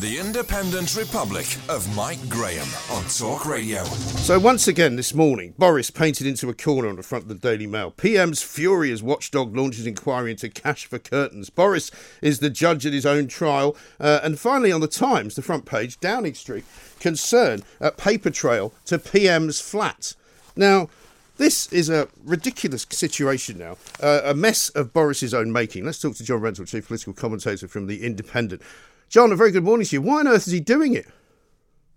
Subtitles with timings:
[0.00, 3.84] The Independent Republic of Mike Graham on Talk Radio.
[3.84, 7.36] So once again this morning, Boris painted into a corner on the front of the
[7.36, 7.92] Daily Mail.
[7.92, 11.48] PM's fury as watchdog launches inquiry into cash for curtains.
[11.48, 13.76] Boris is the judge at his own trial.
[14.00, 16.64] Uh, and finally on the Times, the front page, Downing Street,
[16.98, 20.16] concern at paper trail to PM's flat.
[20.56, 20.88] Now,
[21.36, 25.84] this is a ridiculous situation now, uh, a mess of Boris's own making.
[25.84, 28.60] Let's talk to John Rentoul, chief political commentator from the Independent.
[29.08, 30.02] John, a very good morning to you.
[30.02, 31.06] Why on earth is he doing it?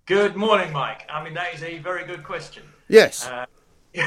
[0.06, 1.08] Good morning, Mike.
[1.10, 2.64] I mean, that is a very good question.
[2.88, 3.28] Yes.
[3.28, 3.46] Uh,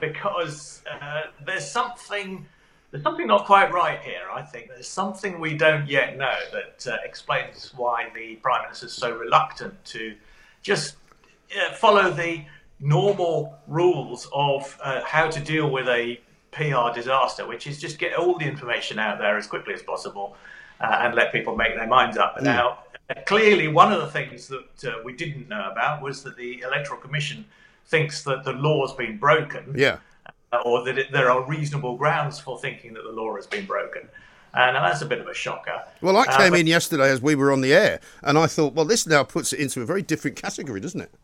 [0.00, 2.46] because uh, there's something
[2.90, 4.22] there's something not quite right here.
[4.32, 8.86] I think there's something we don't yet know that uh, explains why the prime minister
[8.86, 10.14] is so reluctant to
[10.62, 10.96] just
[11.56, 12.44] uh, follow the
[12.80, 18.14] normal rules of uh, how to deal with a PR disaster, which is just get
[18.14, 20.36] all the information out there as quickly as possible
[20.80, 22.36] uh, and let people make their minds up.
[22.36, 22.44] Mm.
[22.44, 22.78] Now,
[23.26, 27.00] clearly, one of the things that uh, we didn't know about was that the Electoral
[27.00, 27.44] Commission
[27.86, 29.74] thinks that the law has been broken.
[29.76, 29.98] Yeah.
[30.52, 33.66] Uh, or that it, there are reasonable grounds for thinking that the law has been
[33.66, 34.08] broken.
[34.52, 35.80] And that's a bit of a shocker.
[36.00, 38.48] Well, I came uh, but, in yesterday as we were on the air, and I
[38.48, 41.14] thought, well, this now puts it into a very different category, doesn't it?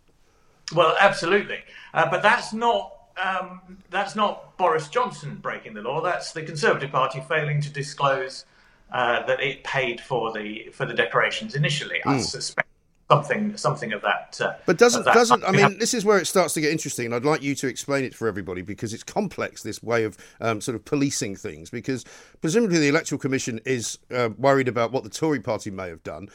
[0.72, 1.58] Well, absolutely.
[1.92, 6.00] Uh, but that's not um, that's not Boris Johnson breaking the law.
[6.02, 8.44] That's the Conservative Party failing to disclose
[8.92, 12.00] uh, that it paid for the for the decorations initially.
[12.04, 12.10] Mm.
[12.10, 12.20] I hmm.
[12.20, 12.68] suspect
[13.10, 14.40] something something of that.
[14.40, 17.06] Uh, but doesn't that doesn't I mean this is where it starts to get interesting,
[17.06, 19.62] and I'd like you to explain it for everybody because it's complex.
[19.62, 22.04] This way of um, sort of policing things because
[22.40, 26.28] presumably the electoral commission is uh, worried about what the Tory party may have done.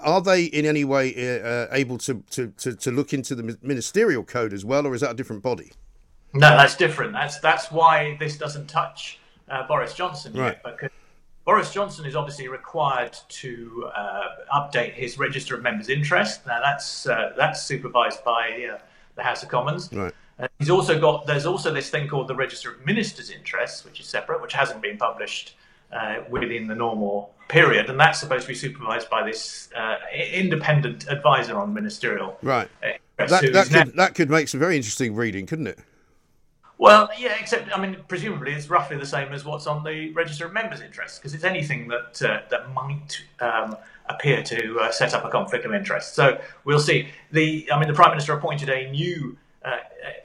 [0.00, 3.58] Are they in any way uh, uh able to, to, to, to look into the
[3.62, 5.72] ministerial code as well, or is that a different body?
[6.34, 7.12] No, that's different.
[7.12, 9.18] That's that's why this doesn't touch
[9.48, 10.58] uh, Boris Johnson right.
[10.62, 10.90] yet, because
[11.48, 14.22] Boris Johnson is obviously required to uh,
[14.54, 16.46] update his register of members' interest.
[16.46, 18.78] Now that's uh, that's supervised by uh,
[19.16, 19.88] the House of Commons.
[19.90, 20.12] Right.
[20.38, 23.98] Uh, he's also got there's also this thing called the Register of Ministers' Interests, which
[23.98, 25.56] is separate, which hasn't been published
[25.90, 31.08] uh, within the normal period, and that's supposed to be supervised by this uh, independent
[31.08, 32.36] advisor on ministerial.
[32.42, 32.68] Right.
[33.16, 35.78] That, that could, that could make some very interesting reading, couldn't it?
[36.78, 40.46] Well, yeah, except I mean, presumably it's roughly the same as what's on the register
[40.46, 45.12] of members' interests because it's anything that uh, that might um, appear to uh, set
[45.12, 46.14] up a conflict of interest.
[46.14, 47.08] So we'll see.
[47.32, 49.78] The I mean, the prime minister appointed a new uh,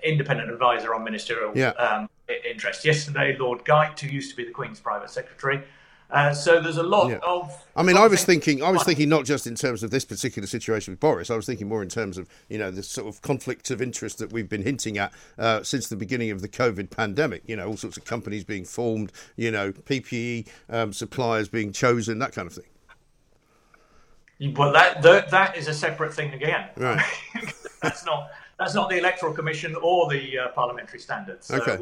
[0.04, 1.70] independent advisor on ministerial yeah.
[1.72, 2.08] um,
[2.48, 5.64] interest yesterday, Lord Geidt, who used to be the Queen's private secretary.
[6.10, 7.18] Uh, so there's a lot yeah.
[7.26, 7.66] of.
[7.76, 10.48] I mean, I was thinking, I was thinking not just in terms of this particular
[10.48, 11.32] situation with Boris.
[11.32, 14.20] I was thinking more in terms of you know the sort of conflict of interest
[14.20, 17.42] that we've been hinting at uh, since the beginning of the COVID pandemic.
[17.48, 19.12] You know, all sorts of companies being formed.
[19.36, 24.54] You know, PPE um, suppliers being chosen, that kind of thing.
[24.56, 26.70] Well, that that, that is a separate thing again.
[26.78, 27.04] Right.
[27.82, 31.48] that's not that's not the electoral commission or the uh, parliamentary standards.
[31.48, 31.78] So, okay.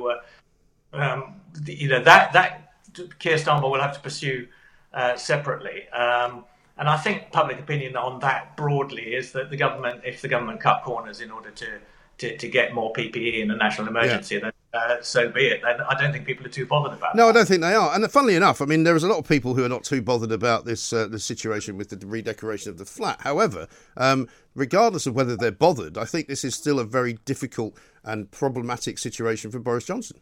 [0.93, 2.70] Uh, um, the, you know that that
[3.19, 4.47] Keir Starmer will have to pursue
[4.93, 5.87] uh, separately.
[5.89, 6.45] Um,
[6.77, 10.59] and I think public opinion on that broadly is that the government, if the government
[10.59, 11.79] cut corners in order to
[12.17, 14.41] to, to get more PPE in a national emergency, yeah.
[14.41, 15.61] then uh, so be it.
[15.65, 17.15] And I don't think people are too bothered about.
[17.15, 17.17] It.
[17.17, 17.29] No, that.
[17.29, 17.93] I don't think they are.
[17.93, 20.01] And funnily enough, I mean, there is a lot of people who are not too
[20.01, 23.21] bothered about this uh, the situation with the redecoration of the flat.
[23.21, 23.67] However,
[23.97, 28.29] um, regardless of whether they're bothered, I think this is still a very difficult and
[28.29, 30.19] problematic situation for Boris Johnson.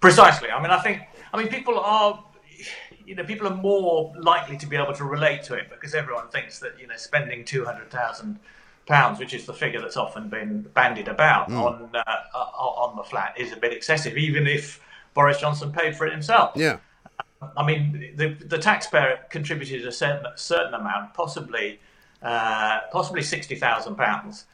[0.00, 0.50] Precisely.
[0.50, 1.02] I mean, I think.
[1.32, 2.24] I mean, people are.
[3.06, 6.28] You know, people are more likely to be able to relate to it because everyone
[6.28, 8.38] thinks that you know spending two hundred thousand
[8.86, 11.62] pounds, which is the figure that's often been bandied about mm.
[11.62, 14.18] on uh, on the flat, is a bit excessive.
[14.18, 14.80] Even if
[15.14, 16.52] Boris Johnson paid for it himself.
[16.54, 16.78] Yeah.
[17.56, 21.78] I mean, the, the taxpayer contributed a certain, certain amount, possibly
[22.20, 24.44] uh, possibly sixty thousand uh, pounds,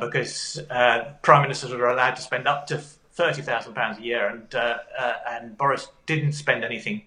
[0.00, 2.82] because uh, prime ministers were allowed to spend up to
[3.14, 7.02] thirty thousand pounds a year, and uh, uh, and Boris didn't spend anything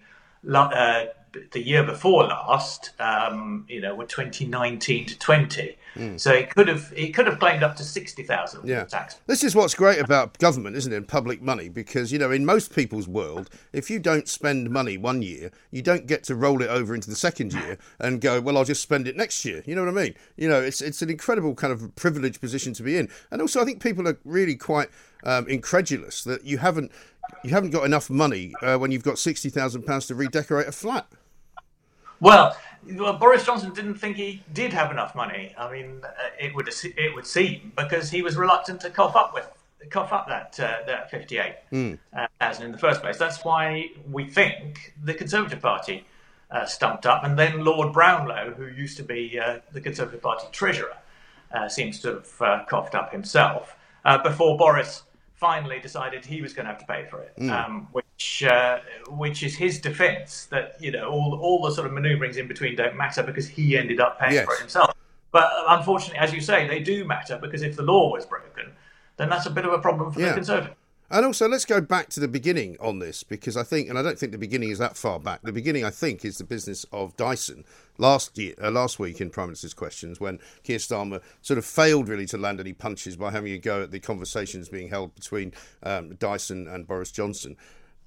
[0.46, 1.06] uh,
[1.52, 5.76] the year before last, um, you know, were 2019 to 20.
[5.94, 6.20] Mm.
[6.20, 8.84] So he could have he could have claimed up to 60,000 yeah.
[8.84, 9.16] tax.
[9.26, 11.68] This is what's great about government, isn't it, and public money?
[11.68, 15.82] Because, you know, in most people's world, if you don't spend money one year, you
[15.82, 18.82] don't get to roll it over into the second year and go, well, I'll just
[18.82, 19.62] spend it next year.
[19.66, 20.14] You know what I mean?
[20.36, 23.08] You know, it's, it's an incredible kind of privileged position to be in.
[23.30, 24.88] And also, I think people are really quite
[25.24, 26.92] um, incredulous that you haven't
[27.44, 30.72] you haven't got enough money uh, when you've got sixty thousand pounds to redecorate a
[30.72, 31.06] flat.
[32.20, 32.56] Well,
[32.94, 35.54] well, Boris Johnson didn't think he did have enough money.
[35.56, 36.08] I mean, uh,
[36.40, 39.48] it would it would seem because he was reluctant to cough up with
[39.90, 41.98] cough up that uh, that fifty eight mm.
[42.12, 43.18] uh, in the first place.
[43.18, 46.04] That's why we think the Conservative Party
[46.50, 50.46] uh, stumped up, and then Lord Brownlow, who used to be uh, the Conservative Party
[50.50, 50.96] treasurer,
[51.52, 53.76] uh, seems to have coughed up himself
[54.24, 55.02] before Boris
[55.38, 57.50] finally decided he was going to have to pay for it, mm.
[57.50, 58.80] um, which uh,
[59.10, 62.74] which is his defence that you know all all the sort of manoeuvrings in between
[62.74, 64.44] don't matter because he ended up paying yes.
[64.44, 64.94] for it himself.
[65.30, 68.72] But uh, unfortunately, as you say, they do matter because if the law was broken,
[69.16, 70.30] then that's a bit of a problem for yeah.
[70.30, 70.76] the Conservatives.
[71.10, 74.02] And also, let's go back to the beginning on this because I think, and I
[74.02, 75.40] don't think the beginning is that far back.
[75.42, 77.64] The beginning, I think, is the business of Dyson
[77.96, 82.08] last year, uh, last week in Prime Minister's Questions, when Keir Starmer sort of failed
[82.08, 85.54] really to land any punches by having a go at the conversations being held between
[85.82, 87.56] um, Dyson and Boris Johnson.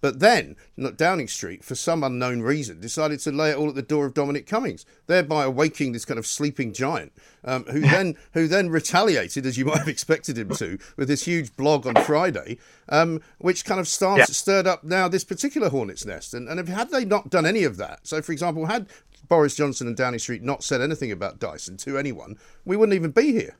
[0.02, 0.56] But then,
[0.96, 4.16] Downing Street, for some unknown reason, decided to lay it all at the door of
[4.16, 7.14] Dominic Cummings, thereby awaking this kind of sleeping giant,
[7.46, 11.26] um, who then who then retaliated, as you might have expected him to, with this
[11.26, 12.58] huge blog on Friday,
[12.90, 14.26] um, which kind of starts, yeah.
[14.26, 16.34] stirred up now this particular hornet's nest.
[16.34, 18.88] And, and had they not done any of that, so for example, had
[19.28, 23.12] Boris Johnson and Downing Street not said anything about Dyson to anyone, we wouldn't even
[23.12, 23.56] be here.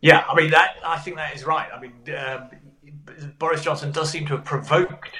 [0.00, 0.76] Yeah, I mean that.
[0.84, 1.68] I think that is right.
[1.74, 2.48] I mean, uh,
[3.38, 5.10] Boris Johnson does seem to have provoked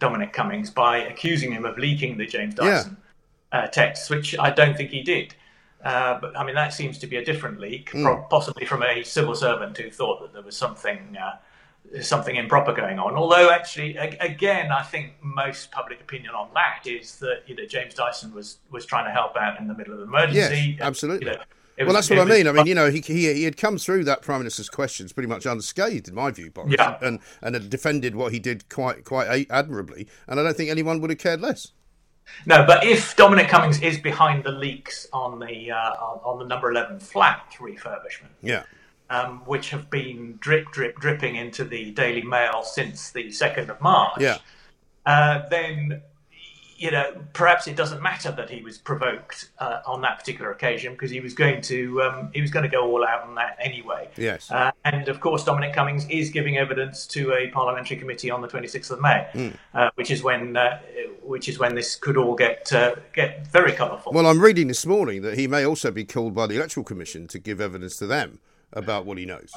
[0.00, 2.96] Dominic Cummings by accusing him of leaking the James Dyson
[3.52, 3.58] yeah.
[3.60, 5.34] uh, texts, which I don't think he did.
[5.84, 8.28] Uh, but I mean, that seems to be a different leak, mm.
[8.28, 11.36] possibly from a civil servant who thought that there was something uh,
[12.02, 13.14] something improper going on.
[13.14, 17.94] Although, actually, again, I think most public opinion on that is that you know James
[17.94, 20.76] Dyson was was trying to help out in the middle of an emergency.
[20.78, 21.28] Yes, absolutely.
[21.28, 21.42] You know,
[21.84, 22.46] well, that's what I mean.
[22.46, 25.28] I mean, you know, he, he he had come through that prime minister's questions pretty
[25.28, 26.98] much unscathed, in my view, Boris, yeah.
[27.00, 30.08] and and had defended what he did quite quite admirably.
[30.26, 31.72] And I don't think anyone would have cared less.
[32.46, 36.44] No, but if Dominic Cummings is behind the leaks on the uh, on, on, the
[36.44, 38.64] number eleven flat refurbishment, yeah,
[39.08, 43.80] um, which have been drip drip dripping into the Daily Mail since the second of
[43.80, 44.38] March, yeah,
[45.06, 46.02] uh, then
[46.80, 50.94] you know, perhaps it doesn't matter that he was provoked uh, on that particular occasion
[50.94, 53.58] because he was going to um, he was going to go all out on that
[53.60, 54.08] anyway.
[54.16, 54.50] Yes.
[54.50, 58.48] Uh, and of course, Dominic Cummings is giving evidence to a parliamentary committee on the
[58.48, 59.54] 26th of May, mm.
[59.74, 60.80] uh, which is when uh,
[61.22, 64.12] which is when this could all get uh, get very colourful.
[64.14, 67.28] Well, I'm reading this morning that he may also be called by the Electoral Commission
[67.28, 68.40] to give evidence to them
[68.72, 69.52] about what he knows.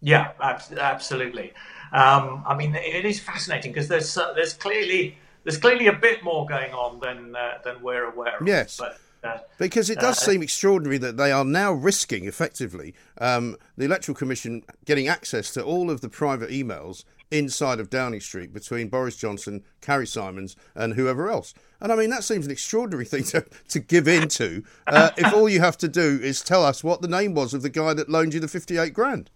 [0.00, 1.54] Yeah, absolutely.
[1.92, 6.24] Um, I mean, it is fascinating because there's uh, there's clearly there's clearly a bit
[6.24, 8.46] more going on than uh, than we're aware of.
[8.46, 8.76] Yes.
[8.76, 13.56] But, uh, because it does uh, seem extraordinary that they are now risking effectively um,
[13.76, 18.52] the Electoral Commission getting access to all of the private emails inside of Downing Street
[18.52, 21.54] between Boris Johnson, Carrie Symonds, and whoever else.
[21.80, 25.48] And I mean, that seems an extraordinary thing to, to give into uh, if all
[25.48, 28.08] you have to do is tell us what the name was of the guy that
[28.08, 29.30] loaned you the 58 grand.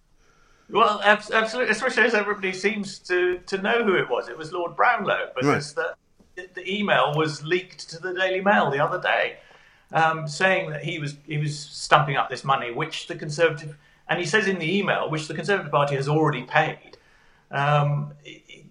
[0.73, 4.29] Well, absolutely, especially as everybody seems to, to know who it was.
[4.29, 5.87] It was Lord Brownlow because right.
[5.89, 5.95] the,
[6.55, 9.39] the email was leaked to the Daily Mail the other day,
[9.93, 13.77] um, saying that he was he was stumping up this money, which the Conservative
[14.09, 16.97] and he says in the email, which the Conservative Party has already paid,
[17.53, 18.13] um,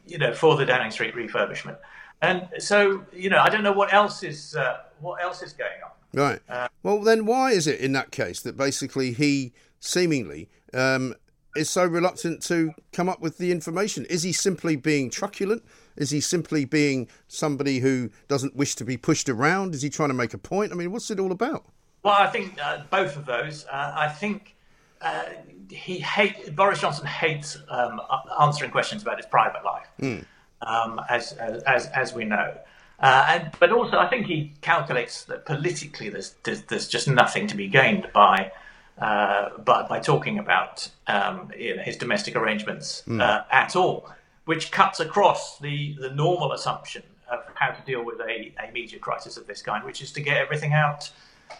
[0.06, 1.78] you know, for the Downing Street refurbishment.
[2.22, 5.82] And so, you know, I don't know what else is uh, what else is going
[5.84, 5.92] on.
[6.14, 6.40] Right.
[6.50, 11.16] Uh, well, then why is it in that case that basically he seemingly um,
[11.56, 14.06] is so reluctant to come up with the information?
[14.06, 15.64] Is he simply being truculent?
[16.00, 19.76] Is he simply being somebody who doesn't wish to be pushed around?
[19.76, 20.72] Is he trying to make a point?
[20.72, 21.66] I mean, what's it all about?
[22.04, 23.66] Well, I think uh, both of those.
[23.72, 24.56] Uh, I think
[25.02, 25.26] uh,
[25.70, 28.02] he hate Boris Johnson hates um,
[28.42, 30.26] answering questions about his private life, mm.
[30.62, 32.56] um, as, as as we know.
[33.02, 37.48] Uh, and, but also, I think he calculates that politically, there's, there's, there's just nothing
[37.48, 38.52] to be gained by
[39.00, 43.22] uh, but by talking about um, you know, his domestic arrangements mm.
[43.22, 44.10] uh, at all,
[44.50, 48.98] which cuts across the, the normal assumption of how to deal with a, a media
[48.98, 51.12] crisis of this kind, which is to get everything out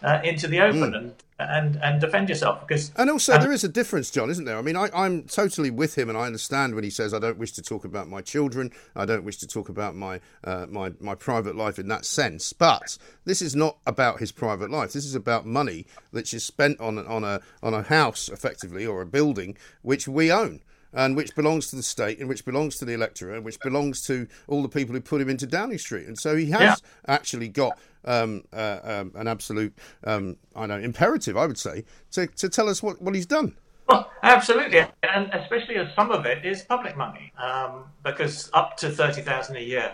[0.02, 0.98] uh, into the open mm.
[0.98, 4.46] and and and defend yourself because and also um, there is a difference john isn't
[4.46, 4.58] there?
[4.58, 7.38] I mean I, i'm totally with him and i understand when he says i don't
[7.38, 8.72] wish to talk about my children.
[8.96, 12.54] I don't wish to talk about my uh, my my private life in that sense.
[12.54, 14.94] But this is not about his private life.
[14.94, 19.02] This is about money which is spent on on a on a house effectively or
[19.02, 20.62] a building which we own
[20.94, 24.02] and which belongs to the state and which belongs to the electorate and which belongs
[24.08, 26.08] to all the people who put him into Downing Street.
[26.08, 26.76] And so he has yeah.
[27.08, 32.28] actually got um, uh, um, an absolute, um, I know, imperative, I would say, to,
[32.28, 33.56] to tell us what, what he's done.
[33.88, 38.92] Well, absolutely, and especially as some of it is public money, um, because up to
[38.92, 39.92] thirty thousand a year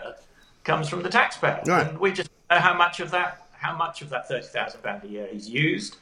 [0.64, 1.88] comes from the taxpayer, right.
[1.88, 5.02] and we just know how much of that, how much of that thirty thousand pound
[5.04, 5.96] a year he's used.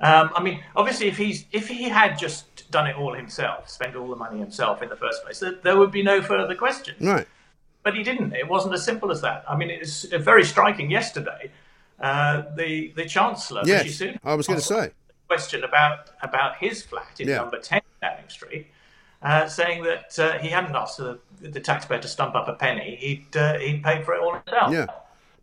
[0.00, 3.94] Um, I mean, obviously, if he's if he had just done it all himself, spent
[3.94, 7.00] all the money himself in the first place, there, there would be no further questions.
[7.00, 7.26] Right.
[7.84, 8.32] But he didn't.
[8.32, 9.44] It wasn't as simple as that.
[9.48, 11.50] I mean, it's very striking yesterday.
[12.00, 14.90] Uh, the the chancellor, yes, I was going to say
[15.28, 17.36] question about about his flat in yeah.
[17.36, 18.66] number ten Downing Street,
[19.22, 22.96] uh, saying that uh, he hadn't asked the, the, taxpayer to stump up a penny.
[22.96, 24.72] He'd uh, he'd paid for it all himself.
[24.72, 24.86] Yeah,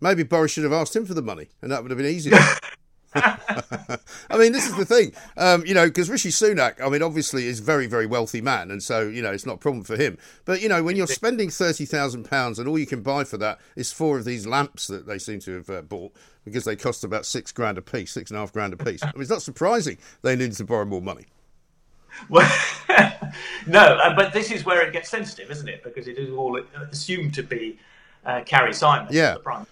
[0.01, 2.37] maybe Boris should have asked him for the money, and that would have been easier.
[3.15, 7.45] I mean, this is the thing, um, you know, because Rishi Sunak, I mean, obviously
[7.47, 9.97] is a very, very wealthy man, and so you know it's not a problem for
[9.97, 10.17] him.
[10.45, 13.37] But you know, when you're spending thirty thousand pounds and all you can buy for
[13.37, 16.13] that is four of these lamps that they seem to have uh, bought
[16.45, 19.03] because they cost about six grand a piece, six and a half grand a piece.
[19.03, 21.25] I mean, it's not surprising they needed to borrow more money.
[22.29, 22.49] Well,
[23.67, 25.83] no, uh, but this is where it gets sensitive, isn't it?
[25.83, 27.77] Because it is all assumed to be
[28.25, 29.33] uh, Carrie Simon, yeah.
[29.33, 29.65] the prime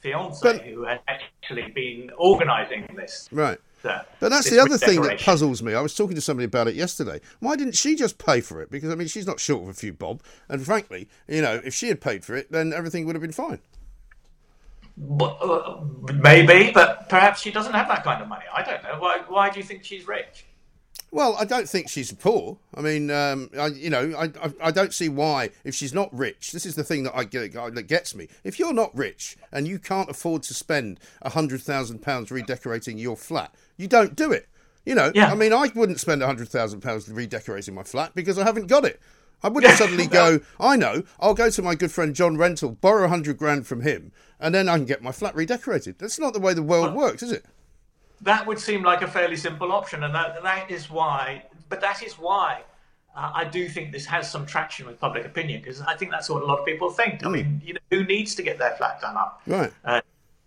[0.00, 3.28] fiance but, who had actually been organising this.
[3.32, 3.58] Right.
[3.84, 5.74] Uh, but that's the other thing that puzzles me.
[5.74, 7.20] I was talking to somebody about it yesterday.
[7.38, 8.70] Why didn't she just pay for it?
[8.70, 10.22] Because I mean, she's not short of a few bob.
[10.48, 13.32] And frankly, you know, if she had paid for it, then everything would have been
[13.32, 13.60] fine.
[14.96, 15.82] But, uh,
[16.14, 18.46] maybe, but perhaps she doesn't have that kind of money.
[18.52, 18.98] I don't know.
[18.98, 19.20] Why?
[19.28, 20.46] Why do you think she's rich?
[21.10, 22.58] Well, I don't think she's poor.
[22.74, 26.12] I mean, um, I, you know, I, I, I, don't see why if she's not
[26.12, 26.52] rich.
[26.52, 28.28] This is the thing that I get that gets me.
[28.44, 32.98] If you're not rich and you can't afford to spend a hundred thousand pounds redecorating
[32.98, 34.48] your flat, you don't do it.
[34.84, 35.30] You know, yeah.
[35.30, 38.66] I mean, I wouldn't spend a hundred thousand pounds redecorating my flat because I haven't
[38.66, 39.00] got it.
[39.42, 40.40] I wouldn't suddenly go.
[40.58, 41.02] I know.
[41.20, 44.54] I'll go to my good friend John Rentoul, borrow a hundred grand from him, and
[44.54, 45.98] then I can get my flat redecorated.
[45.98, 47.44] That's not the way the world works, is it?
[48.22, 51.44] That would seem like a fairly simple option, and that that is why.
[51.68, 52.62] But that is why
[53.16, 56.28] uh, I do think this has some traction with public opinion because I think that's
[56.28, 57.24] what a lot of people think.
[57.24, 60.00] I mean, you know, who needs to get their flat done up right uh,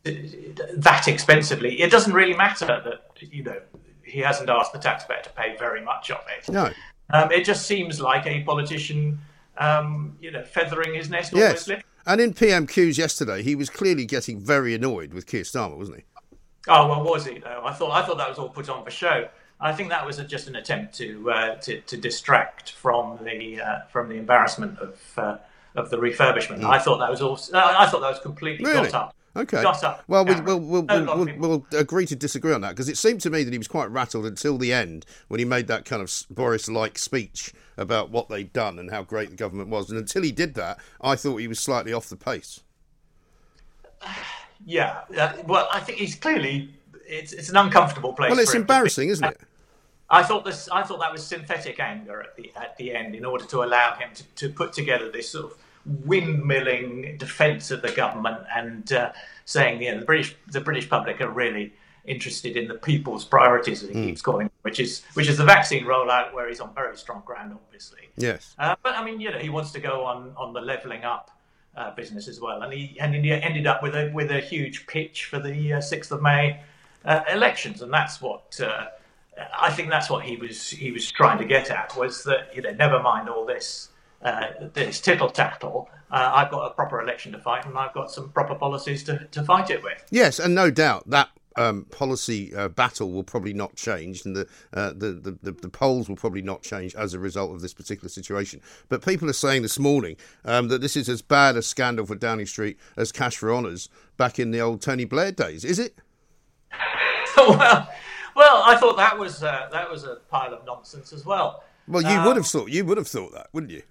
[0.03, 1.81] that expensively?
[1.81, 3.59] It doesn't really matter that you know
[4.03, 6.49] he hasn't asked the taxpayer to pay very much of it.
[6.51, 6.71] No,
[7.11, 9.19] um, it just seems like a politician,
[9.57, 11.33] um, you know, feathering his nest.
[11.33, 11.69] Yes.
[12.05, 16.03] And in PMQs yesterday, he was clearly getting very annoyed with Keir Starmer, wasn't he?
[16.68, 17.62] Oh well, was he though?
[17.63, 19.30] I thought I thought that was all put on for show.
[19.62, 23.62] I think that was a, just an attempt to, uh, to to distract from the
[23.62, 25.38] uh, from the embarrassment of uh,
[25.75, 26.62] of the refurbishment.
[26.62, 26.70] Mm.
[26.70, 27.39] I thought that was all.
[27.54, 28.89] I thought that was completely really?
[28.89, 29.16] got up.
[29.36, 29.62] Okay.
[29.62, 30.04] Got up.
[30.08, 33.30] Well, we, we'll, we'll, we'll, we'll, agree to disagree on that because it seemed to
[33.30, 36.12] me that he was quite rattled until the end when he made that kind of
[36.32, 39.92] Boris-like speech about what they'd done and how great the government was.
[39.92, 42.62] And until he did that, I thought he was slightly off the pace.
[44.66, 46.74] Yeah, uh, well, I think he's clearly
[47.08, 48.30] it's it's an uncomfortable place.
[48.30, 49.39] Well, it's embarrassing, isn't it?
[50.10, 50.70] I thought this.
[50.70, 53.96] I thought that was synthetic anger at the at the end, in order to allow
[53.96, 55.58] him to, to put together this sort of
[56.06, 59.12] windmilling defence of the government and uh,
[59.46, 61.74] saying, you know, the British the British public are really
[62.06, 64.06] interested in the people's priorities, as he mm.
[64.06, 67.54] keeps calling, which is which is the vaccine rollout, where he's on very strong ground,
[67.54, 68.10] obviously.
[68.18, 68.56] Yes.
[68.58, 71.32] Uh, but I mean, you know, he wants to go on on the levelling up
[71.75, 72.61] uh, business as well.
[72.61, 75.81] And he and he ended up with a with a huge pitch for the uh,
[75.81, 76.59] sixth of May
[77.05, 78.88] uh, elections, and that's what uh,
[79.57, 82.61] I think that's what he was he was trying to get at was that you
[82.61, 83.89] know never mind all this
[84.21, 85.89] uh, this tittle tattle.
[86.11, 89.43] I've got a proper election to fight, and I've got some proper policies to, to
[89.43, 90.03] fight it with.
[90.09, 94.48] Yes, and no doubt that um, policy uh, battle will probably not change, and the,
[94.74, 98.10] uh, the, the, the, polls will probably not change as a result of this particular
[98.10, 98.62] situation.
[98.88, 100.15] But people are saying this morning
[100.46, 103.89] um, that this is as bad a scandal for Downing Street as Cash for Honours
[104.18, 105.65] back in the old Tony Blair days.
[105.65, 105.96] Is it?
[107.38, 107.89] well,
[108.36, 111.63] well, I thought that was uh, that was a pile of nonsense as well.
[111.89, 113.81] Well, you um, would have thought you would have thought that, wouldn't you?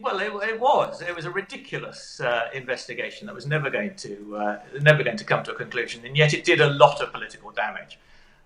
[0.00, 1.02] Well, it, it was.
[1.02, 5.24] It was a ridiculous uh, investigation that was never going to uh, never going to
[5.24, 7.98] come to a conclusion, and yet it did a lot of political damage.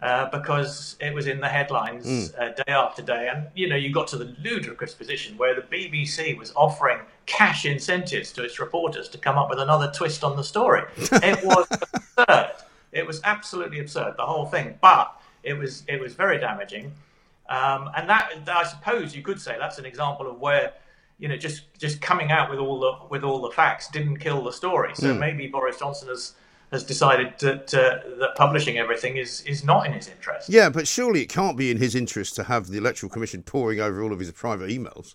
[0.02, 2.40] uh, because it was in the headlines Mm.
[2.40, 3.28] uh, day after day.
[3.32, 7.64] And, you know, you got to the ludicrous position where the BBC was offering cash
[7.64, 10.82] incentives to its reporters to come up with another twist on the story.
[11.22, 12.50] It was absurd.
[12.90, 14.76] It was absolutely absurd, the whole thing.
[14.80, 15.06] But
[15.44, 16.90] it was, it was very damaging.
[17.52, 20.72] Um, and that, I suppose you could say that's an example of where
[21.18, 24.42] you know, just just coming out with all the with all the facts didn't kill
[24.42, 24.92] the story.
[24.94, 26.34] So maybe Boris Johnson has
[26.72, 30.48] has decided that uh, that publishing everything is is not in his interest.
[30.48, 33.78] Yeah, but surely it can't be in his interest to have the Electoral Commission poring
[33.78, 35.14] over all of his private emails.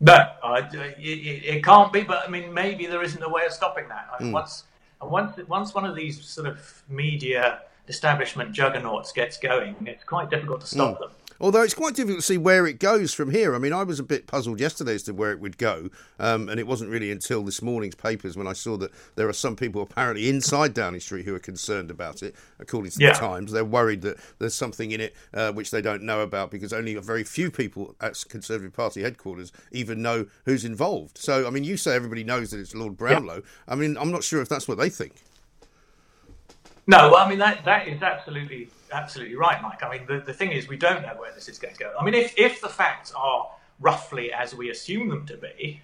[0.00, 2.02] No, I, it, it can't be.
[2.02, 4.08] But I mean, maybe there isn't a way of stopping that.
[4.12, 4.64] I mean, once
[5.00, 10.60] once once one of these sort of media establishment juggernauts gets going, it's quite difficult
[10.60, 11.10] to stop them.
[11.42, 13.52] Although it's quite difficult to see where it goes from here.
[13.52, 15.88] I mean, I was a bit puzzled yesterday as to where it would go,
[16.20, 19.32] um, and it wasn't really until this morning's papers when I saw that there are
[19.32, 22.36] some people apparently inside Downing Street who are concerned about it.
[22.60, 23.14] According to Yeah.
[23.14, 26.52] the Times, they're worried that there's something in it uh, which they don't know about
[26.52, 31.18] because only a very few people at Conservative Party headquarters even know who's involved.
[31.18, 33.42] So, I mean, you say everybody knows that it's Lord Brownlow.
[33.66, 35.14] I mean, I'm not sure if that's what they think.
[36.86, 39.82] No, well, I mean that that is absolutely absolutely right, Mike.
[39.82, 41.92] I mean the, the thing is we don't know where this is going to go.
[41.98, 45.80] I mean if if the facts are roughly as we assume them to be,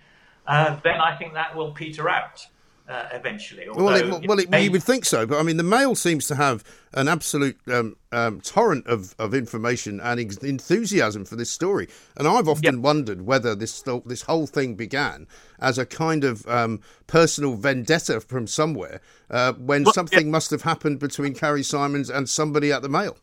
[0.47, 2.47] uh, then I think that will peter out
[2.89, 3.69] uh, eventually.
[3.69, 6.27] Well, it, well, it, may- you would think so, but I mean, the Mail seems
[6.29, 6.65] to have
[6.95, 12.27] an absolute um, um, torrent of, of information and ex- enthusiasm for this story, and
[12.27, 12.83] I've often Yep.
[12.83, 15.27] wondered whether this this whole thing began
[15.59, 20.63] as a kind of um, personal vendetta from somewhere, uh, when Well, something must have
[20.63, 23.19] happened between Carrie Symonds and somebody at the Mail.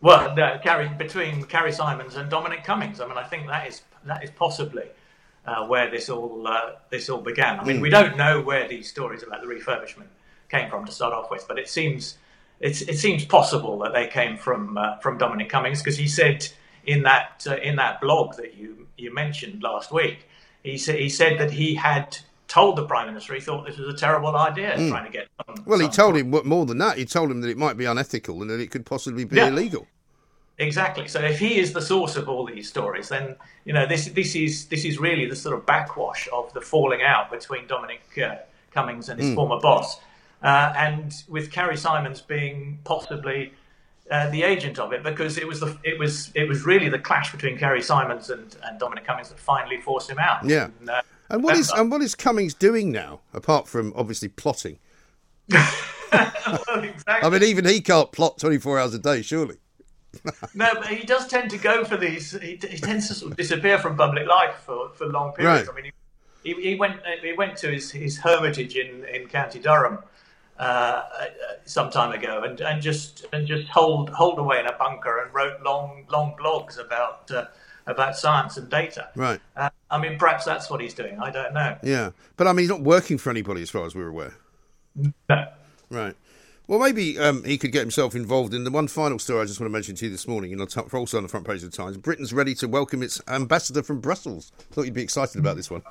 [0.00, 3.82] Well, no, Carrie, between Carrie Symonds and Dominic Cummings, I mean, I think that is
[4.04, 4.84] that is possibly
[5.46, 7.60] uh, where this all uh, this all began.
[7.60, 10.08] I mean, we don't know where these stories about the refurbishment
[10.48, 12.18] came from to start off with, but it seems
[12.60, 16.48] it's, it seems possible that they came from uh, from Dominic Cummings because he said
[16.84, 20.28] in that uh, in that blog that you you mentioned last week,
[20.62, 22.16] he said he said that he had
[22.48, 25.26] told the prime minister he thought this was a terrible idea trying to get.
[25.46, 26.96] Some, Well, he told him more than that.
[26.96, 29.48] He told him that it might be unethical and that it could possibly be Yeah.
[29.48, 29.86] illegal.
[30.58, 31.06] Exactly.
[31.06, 34.34] So if he is the source of all these stories, then you know this this
[34.34, 38.36] is this is really the sort of backwash of the falling out between Dominic uh,
[38.72, 40.00] Cummings and his former boss,
[40.42, 43.52] uh, and with Carrie Symonds being possibly
[44.10, 46.98] uh, the agent of it, because it was the it was it was really the
[46.98, 50.42] clash between Carrie Symonds and, and Dominic Cummings that finally forced him out.
[50.42, 50.70] Yeah.
[50.80, 54.78] And, uh, And what is and what is Cummings doing now, apart from obviously plotting?
[55.52, 55.62] well,
[56.82, 57.22] exactly.
[57.22, 59.56] I mean, even he can't plot twenty four hours a day, surely.
[60.54, 62.32] No, but he does tend to go for these.
[62.40, 65.68] He, he tends to sort of disappear from public life for, for long periods.
[65.68, 65.72] Right.
[65.72, 65.92] I mean,
[66.42, 69.98] he, he, he went he went to his, his hermitage in, in County Durham
[70.58, 71.24] uh, uh,
[71.64, 75.34] some time ago, and, and just and just hold hold away in a bunker and
[75.34, 77.46] wrote long long blogs about uh,
[77.86, 79.08] about science and data.
[79.14, 79.40] Right.
[79.56, 81.18] Uh, I mean, perhaps that's what he's doing.
[81.20, 81.76] I don't know.
[81.82, 84.34] Yeah, but I mean, he's not working for anybody as far as we're aware.
[85.28, 85.46] No.
[85.90, 86.16] Right.
[86.68, 89.60] Well, maybe um, he could get himself involved in the one final story I just
[89.60, 91.62] want to mention to you this morning, and I'll t- also on the front page
[91.62, 91.96] of the Times.
[91.96, 94.50] Britain's ready to welcome its ambassador from Brussels.
[94.72, 95.82] Thought you'd be excited about this one.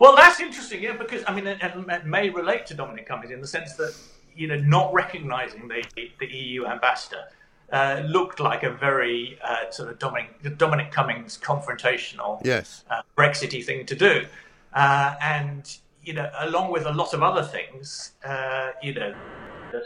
[0.00, 3.40] Well, that's interesting, yeah, because I mean, it, it may relate to Dominic Cummings in
[3.40, 3.94] the sense that
[4.34, 5.84] you know, not recognising the
[6.18, 7.24] the EU ambassador
[7.72, 12.84] uh, looked like a very uh, sort of Dominic Dominic Cummings confrontational, Yes.
[12.90, 14.26] uh, Brexity thing to do,
[14.74, 19.14] uh, and you know, along with a lot of other things, uh, you know,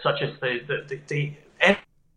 [0.03, 1.33] such as the the, the, the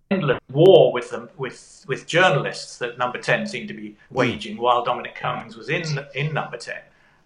[0.09, 4.83] endless war with them with with journalists that Number Ten seemed to be waging while
[4.83, 6.79] Dominic Cummings was in in Number Ten.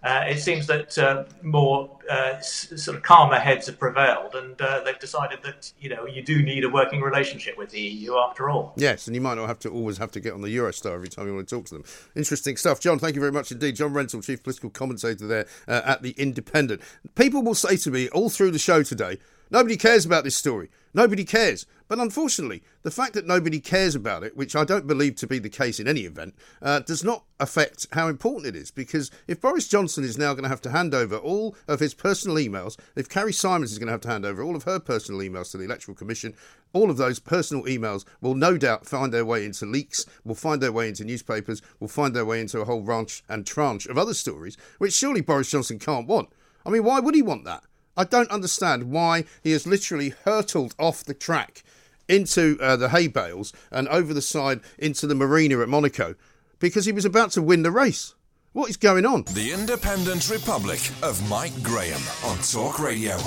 [0.04, 4.60] Uh, it seems that uh, more uh, s- sort of calmer heads have prevailed, and
[4.60, 8.18] uh, they've decided that you know you do need a working relationship with the EU
[8.18, 8.74] after all.
[8.78, 11.08] Yes, and you might not have to always have to get on the Eurostar every
[11.08, 11.84] time you want to talk to them.
[12.16, 12.80] Interesting stuff.
[12.80, 13.76] John, thank you very much indeed.
[13.76, 16.82] John Rentoul, Chief Political Commentator there uh, at The Independent.
[17.14, 19.20] People will say to me all through the show today,
[19.52, 20.70] nobody cares about this story.
[20.94, 21.66] Nobody cares.
[21.88, 25.40] But unfortunately, the fact that nobody cares about it, which I don't believe to be
[25.40, 28.72] the case in any event, uh, does not affect how important it is.
[28.72, 31.94] Because if Boris Johnson is now going to have to hand over all of his
[31.94, 34.80] personal emails, if Carrie Symonds is going to have to hand over all of her
[34.80, 36.34] personal emails to the Electoral Commission,
[36.74, 40.62] all of those personal emails will no doubt find their way into leaks, will find
[40.62, 43.98] their way into newspapers, will find their way into a whole ranch and tranche of
[43.98, 46.30] other stories, which surely Boris Johnson can't want.
[46.66, 47.64] I mean, why would he want that?
[47.98, 51.64] I don't understand why he has literally hurtled off the track
[52.08, 56.16] into uh, the hay bales and over the side into the marina at Monaco
[56.60, 58.16] because he was about to win the race.
[58.54, 59.24] What is going on?
[59.34, 63.18] The Independent Republic of Mike Graham on Talk Radio.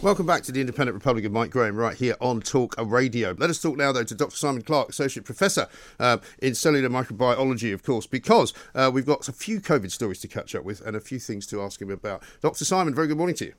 [0.00, 3.36] Welcome back to the Independent Republic of Mike Graham, right here on Talk Radio.
[3.38, 4.34] Let us talk now, though, to Dr.
[4.34, 5.68] Simon Clarke, Associate Professor
[6.00, 10.28] uh, in Cellular Microbiology, of course, because uh, we've got a few COVID stories to
[10.28, 12.24] catch up with and a few things to ask him about.
[12.40, 12.64] Dr.
[12.64, 13.54] Simon, very good morning to you.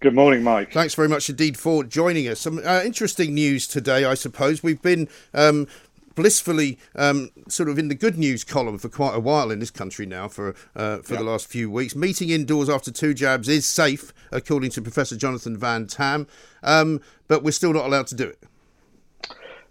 [0.00, 0.72] Good morning, Mike.
[0.72, 2.40] Thanks very much indeed for joining us.
[2.40, 4.62] Some uh, interesting news today, I suppose.
[4.62, 5.66] We've been um,
[6.14, 9.70] blissfully um, sort of in the good news column for quite a while in this
[9.70, 11.96] country now for uh, for the last few weeks.
[11.96, 16.26] Meeting indoors after two jabs is safe, according to Professor Jonathan Van Tam,
[16.62, 18.42] um, but we're still not allowed to do it.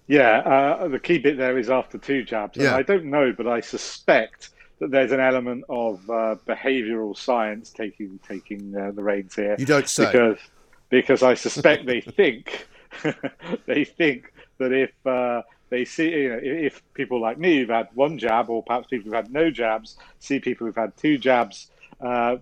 [0.07, 2.57] Yeah, uh, the key bit there is after two jabs.
[2.57, 2.75] Yeah.
[2.75, 8.19] I don't know, but I suspect that there's an element of uh, behavioural science taking
[8.27, 9.55] taking uh, the reins here.
[9.59, 10.05] You don't say.
[10.05, 10.39] because
[10.89, 12.67] because I suspect they think
[13.65, 17.89] they think that if uh, they see you know if people like me who've had
[17.93, 21.69] one jab or perhaps people who've had no jabs see people who've had two jabs.
[22.01, 22.38] Uh,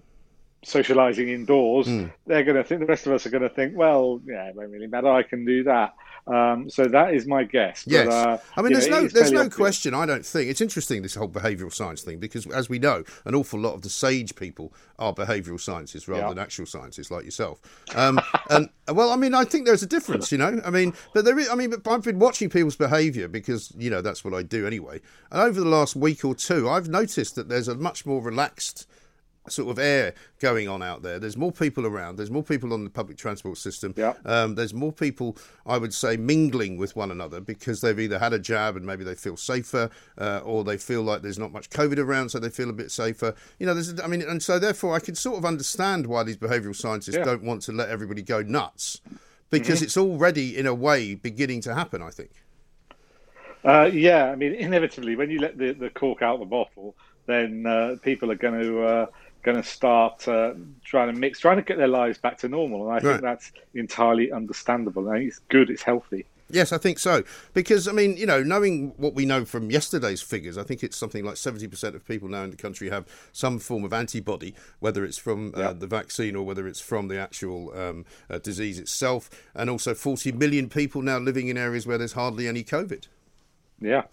[0.65, 2.05] socializing indoors Hmm.
[2.25, 4.55] they're going to think the rest of us are going to think well yeah it
[4.55, 5.93] won't really matter i can do that
[6.25, 9.31] um, so that is my guess Yes, but, uh, I mean, there's know, no there's
[9.31, 9.55] no obvious.
[9.55, 9.93] question.
[9.93, 13.35] I don't think it's interesting this whole behavioural science thing because, as we know, an
[13.35, 16.29] awful lot of the sage people are behavioural sciences rather Yeah.
[16.29, 17.59] than actual sciences like yourself.
[17.95, 20.61] Um, and well, I mean, I think there's a difference, you know.
[20.65, 21.49] I mean, but there is.
[21.49, 24.65] I mean, but I've been watching people's behaviour because you know that's what I do
[24.65, 25.01] anyway.
[25.31, 28.87] And over the last week or two, I've noticed that there's a much more relaxed
[29.49, 31.19] sort of air going on out there.
[31.19, 32.15] There's more people around.
[32.15, 33.93] There's more people on the public transport system.
[33.97, 34.13] Yeah.
[34.25, 38.31] Um, there's more people, I would say, mingling with one another because they've either had
[38.33, 41.69] a jab and maybe they feel safer, uh, or they feel like there's not much
[41.69, 43.35] COVID around, so they feel a bit safer.
[43.59, 46.37] You know, there's, I mean, and so therefore, I can sort of understand why these
[46.37, 47.25] behavioural scientists Yeah.
[47.25, 49.01] don't want to let everybody go nuts
[49.49, 49.83] because Mm-hmm.
[49.85, 52.01] it's already, in a way, beginning to happen.
[52.01, 52.31] I think.
[53.65, 56.95] Uh, yeah, I mean, inevitably, when you let the, the cork out of the bottle,
[57.27, 59.05] then uh, people are going to uh,
[59.43, 60.53] going to start uh,
[60.83, 63.03] trying to mix, trying to get their lives back to normal, and I Right.
[63.03, 65.09] think that's entirely understandable.
[65.09, 66.25] I think it's good, it's healthy.
[66.49, 67.23] Yes, I think so.
[67.53, 70.95] Because, I mean, you know, knowing what we know from yesterday's figures, I think it's
[70.95, 75.03] something like 70% of people now in the country have some form of antibody, whether
[75.03, 75.73] it's from uh, Yeah.
[75.73, 79.29] the vaccine or whether it's from the actual um, uh, disease itself.
[79.55, 83.07] And also 40 million people now living in areas where there's hardly any COVID.
[83.81, 84.03] Yeah, Yeah,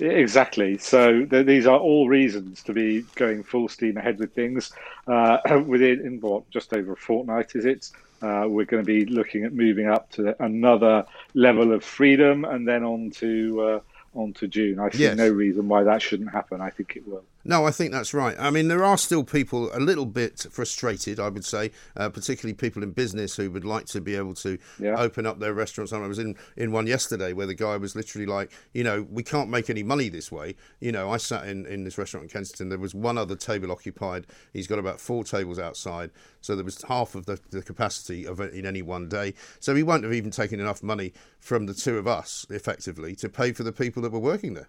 [0.00, 0.78] exactly.
[0.78, 4.72] So th- these are all reasons to be going full steam ahead with things.
[5.06, 7.86] Uh, within in what just over a fortnight is it?
[8.22, 11.04] Uh, we're going to be looking at moving up to another
[11.34, 13.80] level of freedom, and then on to uh,
[14.18, 14.78] on to June.
[14.78, 15.16] I see Yes.
[15.16, 16.60] no reason why that shouldn't happen.
[16.60, 17.24] I think it will.
[17.46, 18.34] No, I think that's right.
[18.38, 22.54] I mean, there are still people a little bit frustrated, I would say, uh, particularly
[22.54, 24.96] people in business who would like to be able to Yeah.
[24.98, 25.92] open up their restaurants.
[25.92, 29.22] I was in, in one yesterday where the guy was literally like, you know, we
[29.22, 30.56] can't make any money this way.
[30.80, 32.70] You know, I sat in, in this restaurant in Kensington.
[32.70, 34.26] There was one other table occupied.
[34.52, 36.10] He's got about four tables outside.
[36.40, 39.34] So there was half of the, the capacity of it in any one day.
[39.60, 43.28] So he won't have even taken enough money from the two of us, effectively, to
[43.28, 44.68] pay for the people that were working there.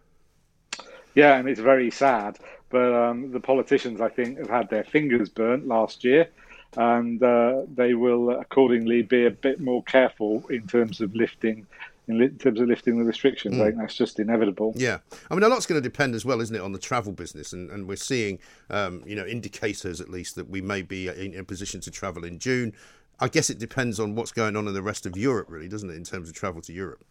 [1.15, 2.38] Yeah, and it's very sad.
[2.69, 6.28] But um, the politicians, I think, have had their fingers burnt last year,
[6.75, 11.65] and uh, they will accordingly be a bit more careful in terms of lifting,
[12.08, 13.60] in, terms of lifting the restrictions.
[13.60, 14.73] I think that's just inevitable.
[14.75, 14.97] Yeah,
[15.32, 17.54] I mean, a lot's going to depend as well, isn't it, on the travel business,
[17.54, 21.38] and, and we're seeing, um, you know, indicators at least that we may be in
[21.39, 22.73] a position to travel in June.
[23.19, 25.89] I guess it depends on what's going on in the rest of Europe, really, doesn't
[25.89, 27.06] it, in terms of travel to Europe?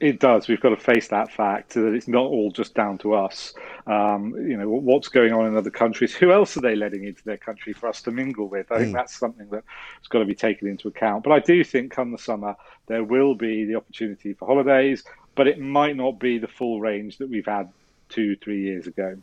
[0.00, 0.48] It does.
[0.48, 3.52] We've got to face that fact that it's not all just down to us.
[3.86, 6.14] Um, you know, what's going on in other countries?
[6.14, 8.72] Who else are they letting into their country for us to mingle with?
[8.72, 11.22] I think that's something that's got to be taken into account.
[11.22, 15.46] But I do think come the summer, there will be the opportunity for holidays, but
[15.46, 17.68] it might not be the full range that we've had
[18.08, 19.16] two, three years ago.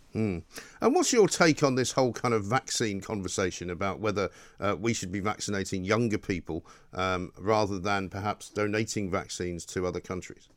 [0.82, 4.94] And what's your take on this whole kind of vaccine conversation about whether uh, we
[4.94, 10.50] should be vaccinating younger people um, rather than perhaps donating vaccines to other countries?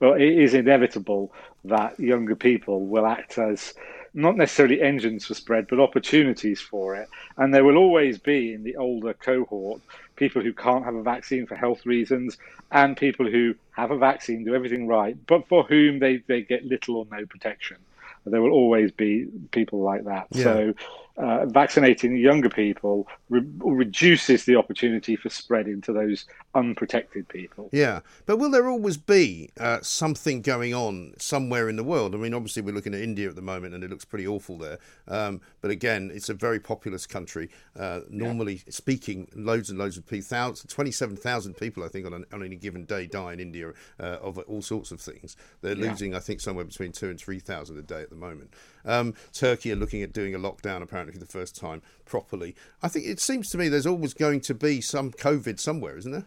[0.00, 1.32] Well, it is inevitable
[1.64, 3.74] that younger people will act as
[4.14, 7.08] not necessarily engines for spread, but opportunities for it.
[7.36, 9.80] And there will always be in the older cohort
[10.16, 12.38] people who can't have a vaccine for health reasons
[12.70, 16.64] and people who have a vaccine, do everything right, but for whom they, they get
[16.64, 17.76] little or no protection.
[18.24, 20.28] There will always be people like that.
[20.30, 20.44] Yeah.
[20.44, 20.74] So,
[21.16, 26.24] uh, vaccinating younger people re- reduces the opportunity for spread into those
[26.54, 27.68] unprotected people.
[27.72, 32.14] Yeah, but will there always be uh, something going on somewhere in the world?
[32.14, 34.58] I mean, obviously we're looking at India at the moment, and it looks pretty awful
[34.58, 34.78] there.
[35.06, 37.50] Um, but again, it's a very populous country.
[37.78, 42.24] Uh, normally speaking, loads and loads of people, twenty-seven thousand people, I think, on, an,
[42.32, 45.36] on any given day die in India uh, of all sorts of things.
[45.60, 48.52] They're losing, I think, somewhere between two and three thousand a day at the moment.
[48.84, 52.54] Um, Turkey are looking at doing a lockdown apparently for the first time properly.
[52.82, 56.12] I think it seems to me there's always going to be some COVID somewhere, isn't
[56.12, 56.26] there?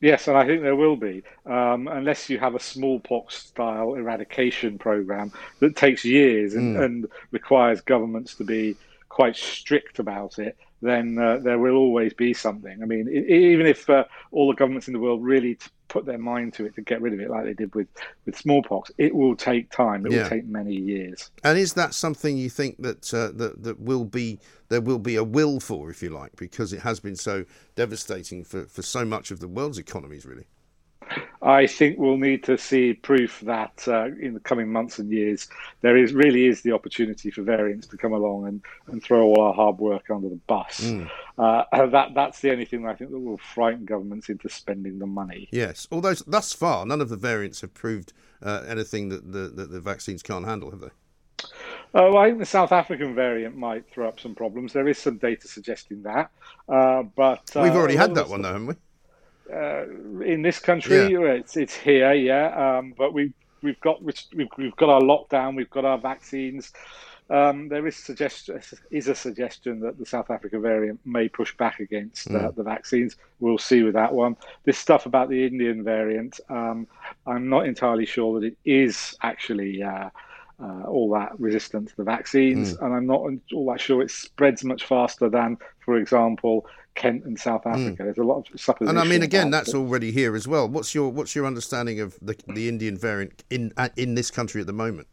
[0.00, 4.78] Yes, and I think there will be, um, unless you have a smallpox style eradication
[4.78, 6.84] program that takes years and, mm.
[6.84, 8.76] and requires governments to be
[9.08, 12.82] quite strict about it then uh, there will always be something.
[12.82, 16.06] I mean, it, even if uh, all the governments in the world really t- put
[16.06, 17.88] their mind to it to get rid of it, like they did with,
[18.26, 20.06] with smallpox, it will take time.
[20.06, 20.22] It yeah.
[20.22, 21.30] will take many years.
[21.44, 25.16] And is that something you think that uh, that that will be there will be
[25.16, 29.04] a will for, if you like, because it has been so devastating for, for so
[29.04, 30.46] much of the world's economies, really?
[31.40, 35.48] I think we'll need to see proof that uh, in the coming months and years
[35.82, 39.40] there is really is the opportunity for variants to come along and, and throw all
[39.40, 40.80] our hard work under the bus.
[40.80, 41.08] Mm.
[41.38, 45.06] Uh, that that's the only thing I think that will frighten governments into spending the
[45.06, 45.48] money.
[45.52, 49.70] Yes, although thus far none of the variants have proved uh, anything that the, that
[49.70, 50.90] the vaccines can't handle, have they?
[51.94, 54.72] Oh, I think the South African variant might throw up some problems.
[54.72, 56.30] There is some data suggesting that,
[56.68, 58.74] uh, but we've already uh, had that one, though, haven't we?
[59.52, 59.84] Uh,
[60.22, 61.12] in this country.
[61.12, 61.32] Yeah.
[61.32, 62.78] It's it's here, yeah.
[62.78, 63.32] Um, but we
[63.62, 66.72] we've got we've, we've got our lockdown, we've got our vaccines.
[67.30, 68.58] Um, there is suggestion
[68.90, 72.54] is a suggestion that the South Africa variant may push back against uh, mm.
[72.54, 73.16] the vaccines.
[73.38, 74.36] We'll see with that one.
[74.64, 76.86] This stuff about the Indian variant, um,
[77.26, 79.82] I'm not entirely sure that it is actually.
[79.82, 80.10] Uh,
[80.60, 82.84] uh, all that resistant to the vaccines, mm.
[82.84, 83.20] and I'm not
[83.54, 86.66] all that sure it spreads much faster than, for example,
[86.98, 87.70] Kent and South hmm.
[87.70, 88.02] Africa.
[88.02, 88.06] Mm.
[88.06, 88.90] There's a lot of supposition.
[88.90, 89.76] And I mean, again, that's it.
[89.76, 90.68] already here as well.
[90.68, 94.66] What's your what's your understanding of the the Indian variant in in this country at
[94.66, 95.06] the moment?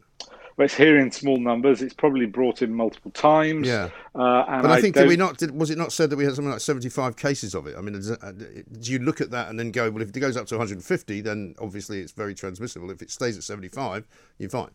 [0.56, 1.82] Well, it's here in small numbers.
[1.82, 3.68] It's probably brought in multiple times.
[3.68, 5.36] Yeah, uh, but I, I think did we not?
[5.36, 7.76] Did, was it not said that we had something like seventy-five cases of it?
[7.76, 10.36] I mean, uh, do you look at that and then go, well, if it goes
[10.36, 12.90] up to one hundred and fifty, then obviously it's very transmissible.
[12.90, 14.06] If it stays at seventy-five,
[14.38, 14.70] you're fine.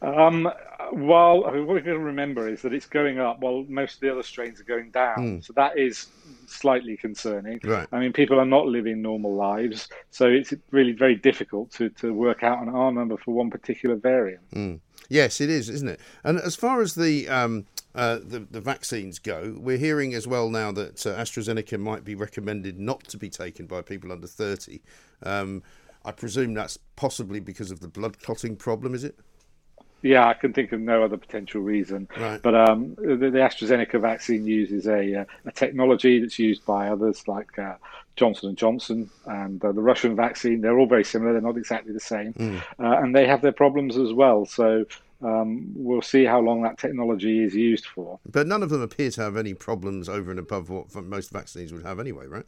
[0.00, 0.48] Um,
[0.92, 3.94] well, I mean, what we've got to remember is that it's going up while most
[3.94, 5.16] of the other strains are going down.
[5.18, 5.44] Mm.
[5.44, 6.06] So that is
[6.46, 7.60] slightly concerning.
[7.64, 7.86] Right.
[7.92, 12.12] I mean, people are not living normal lives, so it's really very difficult to, to
[12.12, 14.50] work out an R number for one particular variant.
[14.50, 14.80] Mm.
[15.08, 16.00] Yes, it is, isn't it?
[16.24, 20.50] And as far as the um, uh, the, the vaccines go, we're hearing as well
[20.50, 24.80] now that uh, AstraZeneca might be recommended not to be taken by people under 30.
[25.22, 25.62] Um,
[26.04, 29.18] I presume that's possibly because of the blood clotting problem, is it?
[30.02, 32.08] Yeah, I can think of no other potential reason.
[32.16, 32.40] Right.
[32.40, 37.26] But um, the, the, AstraZeneca vaccine uses a, uh, a, technology that's used by others
[37.26, 37.74] like uh,
[38.14, 40.60] Johnson and Johnson and uh, the Russian vaccine.
[40.60, 41.32] They're all very similar.
[41.32, 42.62] They're not exactly the same, mm.
[42.78, 44.46] and they have their problems as well.
[44.46, 44.84] So
[45.22, 48.20] um, we'll see how long that technology is used for.
[48.30, 51.72] But none of them appear to have any problems over and above what most vaccines
[51.72, 52.46] would have anyway, right?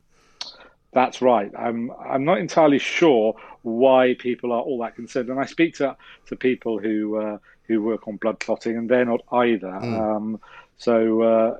[0.93, 1.53] That's right.
[1.57, 5.97] I'm I'm not entirely sure why people are all that concerned, and I speak to
[6.27, 9.69] to people who uh, who work on blood clotting, and they're not either.
[9.69, 10.01] Mm.
[10.01, 10.41] Um,
[10.79, 11.57] so uh,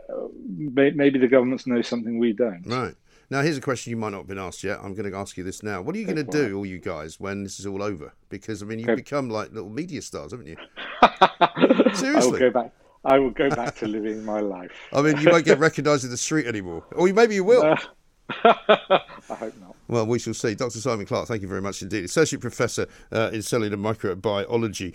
[0.57, 2.63] maybe the governments know something we don't.
[2.67, 2.95] Right.
[3.29, 4.81] Now, here's a question you might not have been asked yet.
[4.83, 5.83] I'm going to ask you this now.
[5.83, 8.13] What are you going to do, all you guys, when this is all over?
[8.29, 10.57] Because I mean, you've become like little media stars, haven't you?
[11.95, 12.11] Seriously.
[12.11, 12.73] I will go back.
[13.05, 14.73] I will go back to living my life.
[14.93, 17.77] I mean, you won't get recognised in the street anymore, or maybe you will.
[18.45, 19.77] I hope not.
[19.89, 20.55] Well, we shall see.
[20.55, 20.79] Dr.
[20.79, 22.05] Simon Clarke, thank you very much indeed.
[22.05, 24.95] Associate Professor uh, in Cellular Microbiology.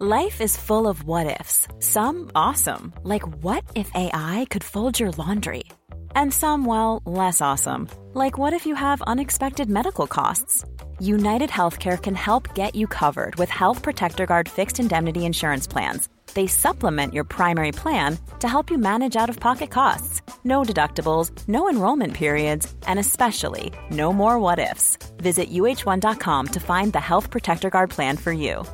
[0.00, 5.10] Life is full of what ifs, some awesome, like what if AI could fold your
[5.10, 5.64] laundry?
[6.14, 10.64] And some, well, less awesome, like what if you have unexpected medical costs?
[11.00, 16.08] United Healthcare can help get you covered with Health Protector Guard fixed indemnity insurance plans
[16.38, 20.22] they supplement your primary plan to help you manage out of pocket costs.
[20.44, 24.98] No deductibles, no enrollment periods, and especially no more what ifs.
[25.16, 28.64] Visit uh1.com to find the Health Protector Guard plan for you.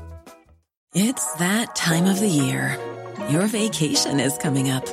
[0.94, 2.78] It's that time of the year.
[3.30, 4.86] Your vacation is coming up.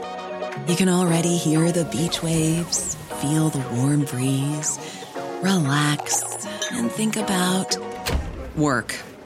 [0.70, 4.80] You can already hear the beach waves, feel the warm breeze,
[5.44, 7.76] relax, and think about
[8.56, 8.96] work.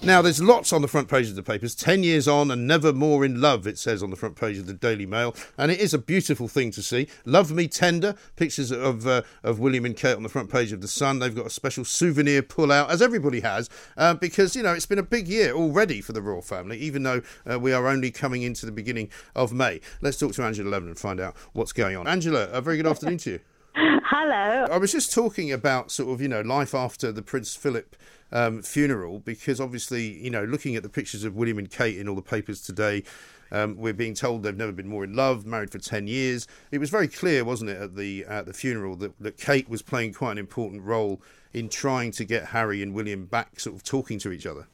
[0.00, 1.74] Now, there's lots on the front page of the papers.
[1.74, 4.66] Ten years on and never more in love, it says on the front page of
[4.66, 5.34] the Daily Mail.
[5.58, 7.08] And it is a beautiful thing to see.
[7.24, 10.80] Love Me Tender, pictures of uh, of William and Kate on the front page of
[10.80, 11.18] The Sun.
[11.18, 14.86] They've got a special souvenir pull out, as everybody has, uh, because, you know, it's
[14.86, 18.12] been a big year already for the royal family, even though uh, we are only
[18.12, 19.80] coming into the beginning of May.
[20.00, 22.06] Let's talk to Angela Levin and find out what's going on.
[22.06, 23.40] Angela, a very good afternoon to you.
[23.74, 24.66] Hello.
[24.70, 27.96] I was just talking about sort of, you know, life after the Prince Philip
[28.32, 32.08] um, funeral because obviously, you know, looking at the pictures of William and Kate in
[32.08, 33.02] all the papers today,
[33.50, 36.46] um, we're being told they've never been more in love, married for ten years.
[36.70, 39.82] It was very clear, wasn't it, at the at the funeral that, that Kate was
[39.82, 43.82] playing quite an important role in trying to get Harry and William back, sort of
[43.82, 44.66] talking to each other.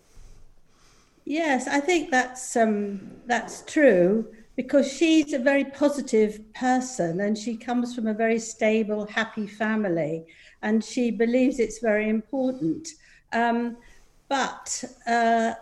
[1.25, 7.57] Yes, I think that's um, that's true because she's a very positive person and she
[7.57, 10.27] comes from a very stable, happy family,
[10.63, 12.89] and she believes it's very important.
[13.35, 13.77] Um,
[14.29, 15.53] but uh,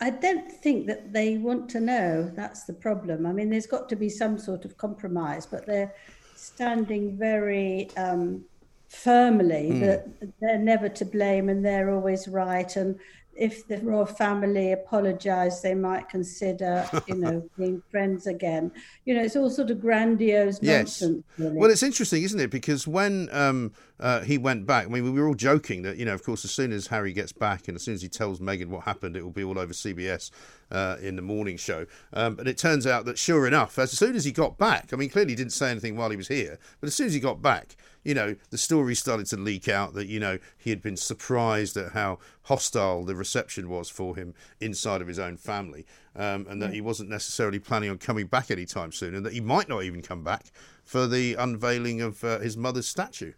[0.00, 2.30] I don't think that they want to know.
[2.34, 3.26] That's the problem.
[3.26, 5.94] I mean, there's got to be some sort of compromise, but they're
[6.34, 8.44] standing very um,
[8.88, 9.80] firmly mm.
[9.80, 10.08] that
[10.40, 12.74] they're never to blame and they're always right.
[12.76, 12.98] And
[13.38, 18.72] if the royal family apologise, they might consider, you know, being friends again.
[19.04, 21.00] You know, it's all sort of grandiose yes.
[21.00, 21.24] nonsense.
[21.38, 21.56] Really.
[21.56, 22.50] Well, it's interesting, isn't it?
[22.50, 26.04] Because when um, uh, he went back, I mean, we were all joking that, you
[26.04, 28.40] know, of course, as soon as Harry gets back and as soon as he tells
[28.40, 30.32] Meghan what happened, it will be all over CBS
[30.72, 31.86] uh, in the morning show.
[32.12, 34.96] Um, but it turns out that, sure enough, as soon as he got back, I
[34.96, 37.20] mean, clearly he didn't say anything while he was here, but as soon as he
[37.20, 37.76] got back,
[38.08, 41.76] you know, the story started to leak out that, you know, he had been surprised
[41.76, 45.84] at how hostile the reception was for him inside of his own family,
[46.16, 49.42] um, and that he wasn't necessarily planning on coming back anytime soon, and that he
[49.42, 50.46] might not even come back
[50.86, 53.34] for the unveiling of uh, his mother's statue.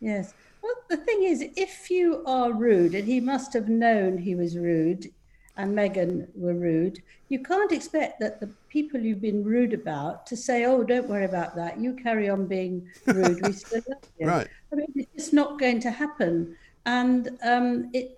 [0.00, 0.34] Yes.
[0.60, 4.58] Well, the thing is, if you are rude, and he must have known he was
[4.58, 5.10] rude,
[5.58, 10.36] and Meghan were rude, you can't expect that the people you've been rude about to
[10.36, 11.78] say, "Oh, don't worry about that.
[11.78, 13.42] You carry on being rude.
[13.42, 14.48] We still love you." Right.
[14.72, 18.17] I mean, it's just not going to happen, and um, it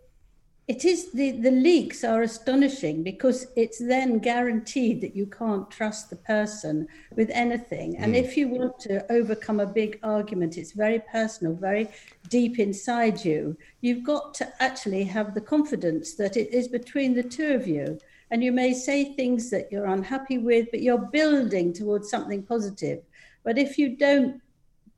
[0.70, 6.10] it is the, the leaks are astonishing because it's then guaranteed that you can't trust
[6.10, 7.96] the person with anything.
[7.96, 8.18] And mm.
[8.18, 11.88] if you want to overcome a big argument, it's very personal, very
[12.28, 13.56] deep inside you.
[13.80, 17.98] You've got to actually have the confidence that it is between the two of you.
[18.30, 23.02] And you may say things that you're unhappy with, but you're building towards something positive.
[23.42, 24.40] But if you don't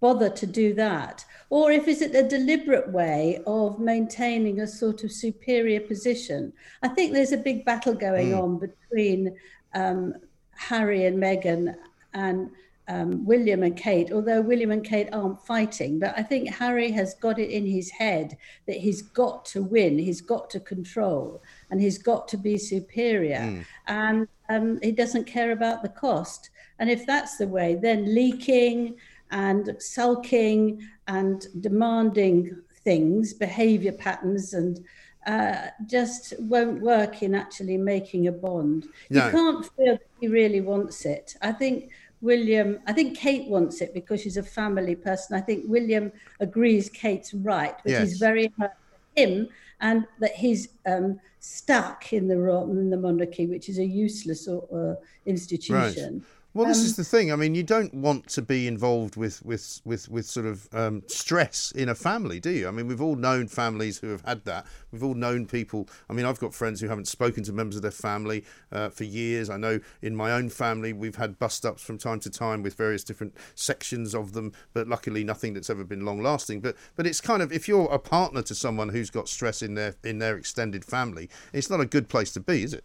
[0.03, 1.25] bother to do that?
[1.49, 6.53] Or if is it a deliberate way of maintaining a sort of superior position?
[6.83, 8.43] I think there's a big battle going mm.
[8.43, 9.37] on between
[9.75, 10.15] um,
[10.57, 11.75] Harry and Meghan
[12.13, 12.51] and
[12.89, 15.99] um, William and Kate, although William and Kate aren't fighting.
[15.99, 18.37] But I think Harry has got it in his head
[18.67, 23.39] that he's got to win, he's got to control, and he's got to be superior.
[23.39, 23.65] Mm.
[23.87, 26.51] And um, he doesn't care about the cost.
[26.79, 28.97] And if that's the way, then leaking
[29.33, 34.85] and sulking and demanding things, behavior patterns, and
[35.27, 38.87] uh, just won't work in actually making a bond.
[39.11, 39.27] No.
[39.27, 41.35] You can't feel that he really wants it.
[41.43, 41.91] I think
[42.21, 45.37] William, I think Kate wants it because she's a family person.
[45.37, 48.09] I think William agrees Kate's right, but yes.
[48.09, 49.49] he's very hurt for him
[49.81, 54.95] and that he's um, stuck in the in the monarchy, which is a useless uh,
[55.27, 56.15] institution.
[56.19, 56.29] Right.
[56.55, 57.33] Well, this um, is the thing.
[57.33, 61.03] I mean, you don't want to be involved with with with with sort of um,
[61.07, 62.69] stress in a family, do you?
[62.69, 64.67] I mean, we've all known families who have had that.
[64.91, 65.89] We've all known people.
[66.11, 69.05] I mean, I've got friends who haven't spoken to members of their family uh, for
[69.05, 69.49] years.
[69.49, 72.75] I know in my own family we've had bust ups from time to time with
[72.75, 76.61] various different sections of them, but luckily nothing that's ever been long lasting.
[76.61, 79.75] But but it's kind of if you're a partner to someone who's got stress in
[79.75, 82.85] their in their extended family, it's not a good place to be, is it?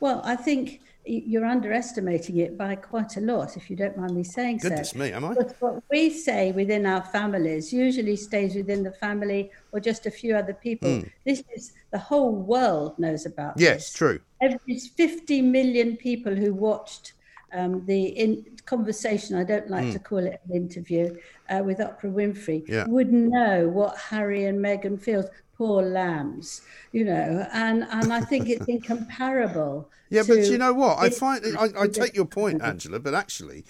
[0.00, 4.24] Well, I think you're underestimating it by quite a lot, if you don't mind me
[4.24, 4.98] saying Goodness so.
[4.98, 5.34] Goodness me, am I?
[5.34, 10.10] But what we say within our families usually stays within the family or just a
[10.10, 10.88] few other people.
[10.88, 11.10] Mm.
[11.24, 13.92] This is the whole world knows about yes, this.
[13.92, 14.20] true.
[14.40, 17.14] Every 50 million people who watched
[17.52, 19.92] um, the in- conversation, I don't like mm.
[19.94, 21.16] to call it an interview,
[21.48, 22.86] uh, with Oprah Winfrey, yeah.
[22.86, 25.26] would know what Harry and Meghan feels
[25.58, 29.90] poor lambs, you know, and, and I think it's incomparable.
[30.08, 30.98] yeah, but you know what?
[30.98, 33.64] I find I, I take your point, Angela, but actually,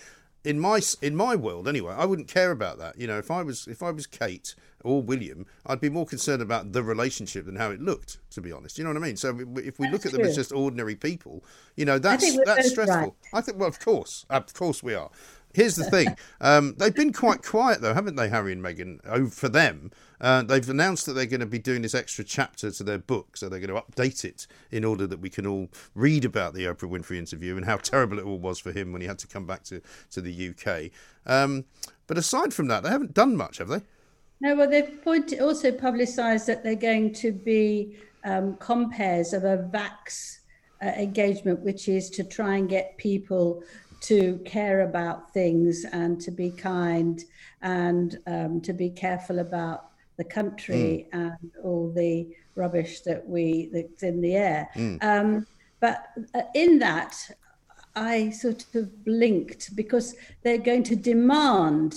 [0.45, 3.01] in my in my world anyway, I wouldn't care about that.
[3.01, 6.43] You know, if I was if I was Kate or William, I'd be more concerned
[6.43, 8.19] about the relationship than how it looked.
[8.33, 9.17] To be honest, you know what I mean.
[9.17, 11.43] So if we that's look at them as just ordinary people,
[11.75, 12.97] you know, that's that's stressful.
[12.97, 13.13] Right.
[13.33, 15.11] I think, well, of course, of course we are.
[15.55, 19.01] Here's the thing: um, they've been quite quiet, though, haven't they, Harry and Meghan?
[19.07, 19.91] Oh, for them,
[20.21, 23.37] uh, they've announced that they're going to be doing this extra chapter to their book,
[23.37, 26.65] so they're going to update it in order that we can all read about the
[26.65, 29.27] Oprah Winfrey interview and how terrible it all was for him when he had to
[29.27, 30.91] come back to to the UK.
[31.27, 31.65] Um,
[32.07, 33.83] but aside from that, they haven't done much, have they?
[34.41, 35.01] No, well, they've
[35.41, 40.39] also publicised that they're going to be um, compares of a vax
[40.83, 43.63] uh, engagement, which is to try and get people
[44.01, 47.25] to care about things and to be kind
[47.63, 49.88] and um, to be careful about
[50.19, 51.19] the country mm.
[51.27, 54.69] and all the rubbish that we that's in the air.
[54.75, 55.03] Mm.
[55.03, 55.47] Um,
[55.81, 57.17] but uh, in that,
[57.95, 61.95] I sort of blinked because they're going to demand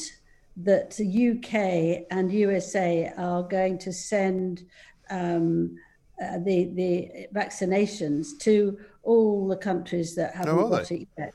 [0.58, 4.64] that the UK and USA are going to send
[5.10, 5.76] um,
[6.24, 11.34] uh, the the vaccinations to all the countries that haven't oh, got it yet.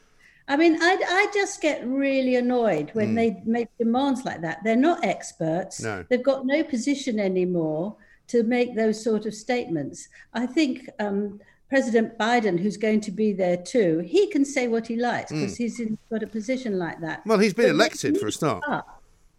[0.48, 3.16] I mean, I, I just get really annoyed when mm.
[3.16, 4.62] they make demands like that.
[4.62, 5.80] They're not experts.
[5.82, 6.04] No.
[6.08, 7.96] They've got no position anymore
[8.28, 10.08] to make those sort of statements.
[10.34, 14.86] I think um, President Biden, who's going to be there too, he can say what
[14.86, 15.58] he likes because mm.
[15.58, 17.26] he's in, got a position like that.
[17.26, 18.62] Well, he's been but elected for a start.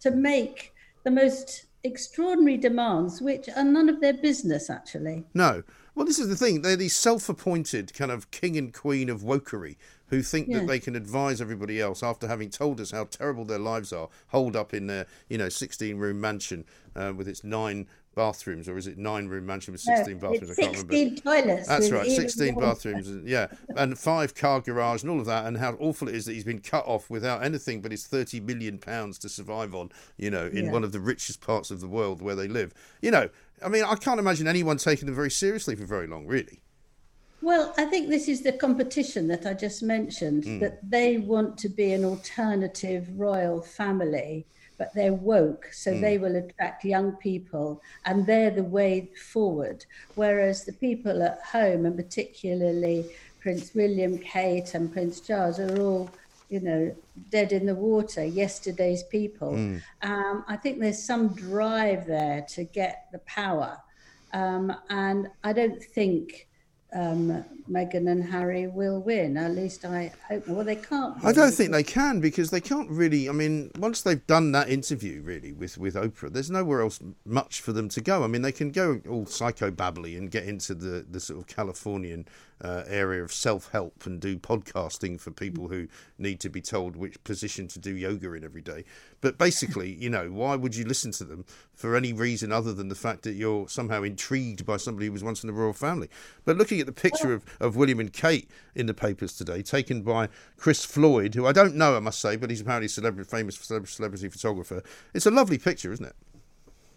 [0.01, 5.23] To make the most extraordinary demands, which are none of their business, actually.
[5.33, 5.63] No.
[5.95, 6.61] Well, this is the thing.
[6.61, 9.77] They're these self appointed kind of king and queen of wokery
[10.07, 10.59] who think yeah.
[10.59, 14.09] that they can advise everybody else after having told us how terrible their lives are,
[14.27, 17.87] holed up in their, you know, 16 room mansion uh, with its nine
[18.17, 20.57] bathrooms, or is it nine room mansion with 16 no, bathrooms?
[20.57, 21.21] I can't 16 remember.
[21.21, 21.67] toilets.
[21.67, 23.47] That's right, 16 bathrooms, and, yeah,
[23.77, 26.43] and five car garage and all of that, and how awful it is that he's
[26.43, 30.47] been cut off without anything but his 30 million pounds to survive on, you know,
[30.47, 30.71] in yeah.
[30.71, 32.73] one of the richest parts of the world where they live.
[33.01, 33.29] You know,
[33.63, 36.61] I mean, I can't imagine anyone taking them very seriously for very long, really.
[37.41, 40.59] Well, I think this is the competition that I just mentioned, mm.
[40.59, 44.45] that they want to be an alternative royal family
[44.77, 46.01] but they're woke, so mm.
[46.01, 49.85] they will attract young people, and they're the way forward.
[50.15, 53.05] Whereas the people at home, and particularly
[53.39, 56.09] Prince William, Kate, and Prince Charles, are all,
[56.49, 56.95] you know,
[57.29, 59.53] dead in the water, yesterday's people.
[59.53, 59.81] Mm.
[60.03, 63.77] Um, I think there's some drive there to get the power.
[64.33, 66.47] Um, and I don't think
[66.93, 69.37] um, Meghan and Harry will win.
[69.37, 70.47] At least I hope.
[70.47, 71.23] Well, they can't.
[71.23, 73.27] I don't think they can because they can't really.
[73.27, 77.61] I mean, once they've done that interview, really with with Oprah, there's nowhere else much
[77.61, 78.23] for them to go.
[78.23, 82.27] I mean, they can go all psychobabbly and get into the the sort of Californian
[82.61, 85.87] uh, area of self help and do podcasting for people who
[86.17, 88.83] need to be told which position to do yoga in every day.
[89.21, 92.89] But basically, you know, why would you listen to them for any reason other than
[92.89, 96.09] the fact that you're somehow intrigued by somebody who was once in the royal family?
[96.45, 100.01] But looking at the picture of, of William and Kate in the papers today, taken
[100.01, 103.29] by Chris Floyd, who I don't know, I must say, but he's apparently a celebrity,
[103.29, 104.83] famous celebrity photographer,
[105.13, 106.15] it's a lovely picture, isn't it?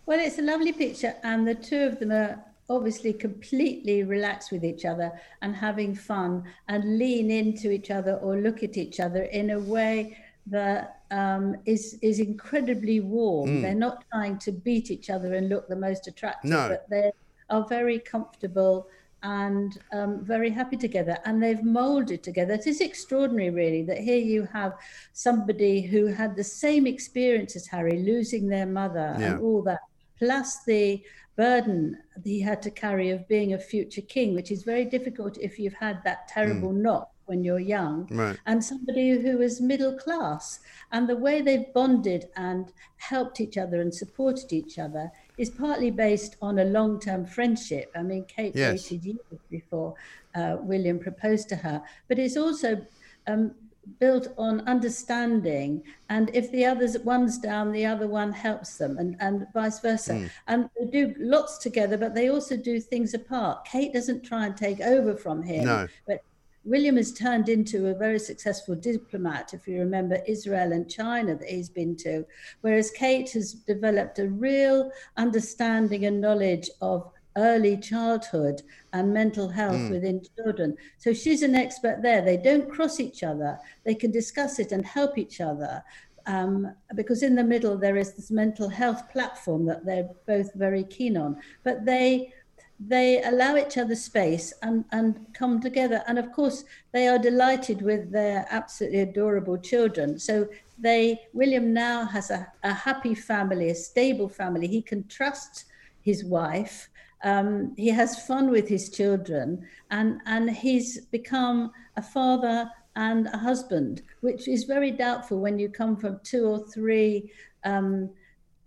[0.07, 4.65] Well, it's a lovely picture, and the two of them are obviously completely relaxed with
[4.65, 5.13] each other
[5.43, 9.59] and having fun and lean into each other or look at each other in a
[9.59, 10.17] way
[10.47, 13.51] that um, is is incredibly warm.
[13.51, 13.63] Mm.
[13.63, 16.69] They're not trying to beat each other and look the most attractive, no.
[16.69, 17.13] but they
[17.51, 18.87] are very comfortable
[19.23, 21.19] and um, very happy together.
[21.25, 22.55] And they've molded together.
[22.55, 24.75] It is extraordinary, really, that here you have
[25.13, 29.33] somebody who had the same experience as Harry, losing their mother yeah.
[29.33, 29.81] and all that,
[30.19, 31.03] plus the
[31.41, 35.59] burden he had to carry of being a future king, which is very difficult if
[35.59, 36.83] you've had that terrible mm.
[36.85, 38.37] knock when you're young, right.
[38.45, 40.61] and somebody who is middle class.
[40.93, 42.67] And the way they've bonded and
[42.97, 47.91] helped each other and supported each other is partly based on a long term friendship.
[47.97, 48.73] I mean, Kate yes.
[48.73, 49.95] waited years before
[50.35, 52.85] uh, William proposed to her, but it's also
[53.27, 53.55] um,
[53.99, 59.17] built on understanding and if the other's one's down the other one helps them and,
[59.21, 60.31] and vice versa mm.
[60.49, 64.57] and they do lots together but they also do things apart kate doesn't try and
[64.57, 65.89] take over from him no.
[66.07, 66.23] but
[66.65, 71.49] william has turned into a very successful diplomat if you remember israel and china that
[71.49, 72.25] he's been to
[72.61, 77.11] whereas kate has developed a real understanding and knowledge of
[77.41, 78.63] early childhood
[78.93, 79.91] and mental health mm.
[79.91, 80.77] within children.
[80.99, 82.23] So she's an expert there.
[82.23, 85.83] They don't cross each other, they can discuss it and help each other.
[86.27, 90.85] Um, because in the middle there is this mental health platform that they're both very
[90.85, 92.33] keen on, but they
[92.81, 96.03] they allow each other space and, and come together.
[96.07, 100.19] And of course, they are delighted with their absolutely adorable children.
[100.19, 104.67] So they William now has a, a happy family, a stable family.
[104.67, 105.67] He can trust
[106.01, 106.89] his wife
[107.23, 113.37] um, he has fun with his children, and and he's become a father and a
[113.39, 117.31] husband, which is very doubtful when you come from two or three
[117.65, 118.11] um,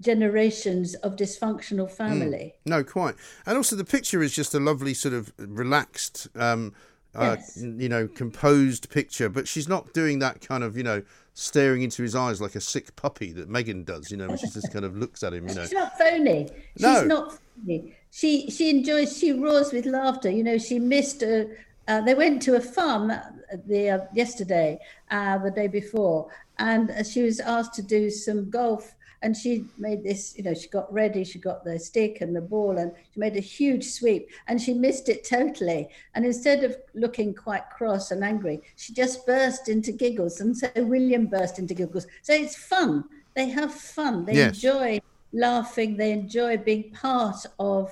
[0.01, 2.53] generations of dysfunctional family.
[2.65, 2.69] Mm.
[2.69, 3.15] No, quite.
[3.45, 6.73] And also, the picture is just a lovely, sort of relaxed, um,
[7.15, 7.57] uh, Yes.
[7.61, 9.29] you know, composed picture.
[9.29, 12.61] But she's not doing that kind of, you know, staring into his eyes like a
[12.61, 14.11] sick puppy that Meghan does.
[14.11, 15.47] You know, when she just kind of looks at him.
[15.47, 16.49] You know, She's not phony.
[16.77, 17.03] She's No.
[17.05, 17.95] not phony.
[18.15, 19.17] She she enjoys.
[19.17, 20.29] She roars with laughter.
[20.29, 21.49] You know, she missed a.
[21.87, 23.21] Uh, they went to a farm uh,
[23.65, 26.27] the uh, yesterday, uh, the day before,
[26.59, 28.93] and uh, she was asked to do some golf.
[29.23, 32.41] And she made this, you know, she got ready, she got the stick and the
[32.41, 35.87] ball, and she made a huge sweep, and she missed it totally.
[36.13, 40.69] And instead of looking quite cross and angry, she just burst into giggles, and so
[40.75, 42.05] William burst into giggles.
[42.21, 43.05] So it's fun.
[43.33, 44.25] They have fun.
[44.25, 44.55] They Yes.
[44.55, 44.99] enjoy
[45.31, 45.97] laughing.
[45.97, 47.91] They enjoy being part of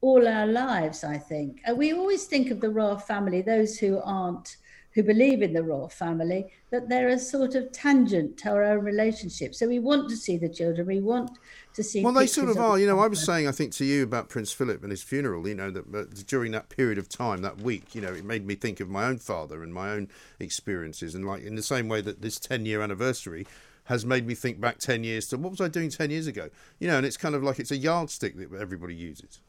[0.00, 1.60] all our lives, I think.
[1.64, 4.56] And we always think of the royal family, those who aren't,
[4.92, 8.84] who believe in the royal family, that they're a sort of tangent to our own
[8.84, 9.54] relationship.
[9.54, 11.38] So we want to see the children, we want
[11.74, 12.02] to see.
[12.02, 12.78] Well, they sort pictures of are.
[12.78, 15.46] You know, I was saying, I think to you about Prince Philip and his funeral.
[15.46, 18.46] You know, that uh, during that period of time, that week, you know, it made
[18.46, 21.88] me think of my own father and my own experiences, and like in the same
[21.88, 23.46] way that this ten-year anniversary
[23.84, 26.48] has made me think back ten years to what was I doing ten years ago?
[26.78, 29.40] You know, and it's kind of like it's a yardstick that everybody uses.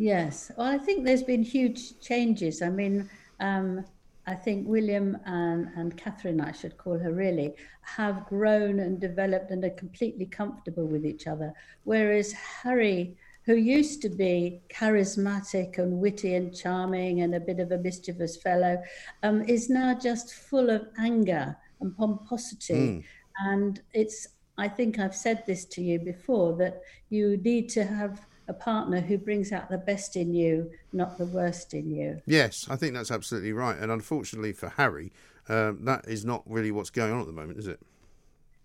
[0.00, 2.62] Yes, well, I think there's been huge changes.
[2.62, 3.84] I mean, um,
[4.28, 9.50] I think William and, and Catherine, I should call her really, have grown and developed
[9.50, 11.52] and are completely comfortable with each other.
[11.82, 17.72] Whereas Harry, who used to be charismatic and witty and charming and a bit of
[17.72, 18.80] a mischievous fellow,
[19.24, 23.04] um, is now just full of anger and pomposity.
[23.40, 24.28] And it's,
[24.58, 29.00] I think I've said this to you before, that you need to have a partner
[29.00, 32.20] who brings out the best in you, not the worst in you.
[32.26, 33.76] Yes, I think that's absolutely right.
[33.78, 35.12] And unfortunately for Harry,
[35.48, 37.80] um, that is not really what's going on at the moment, is it?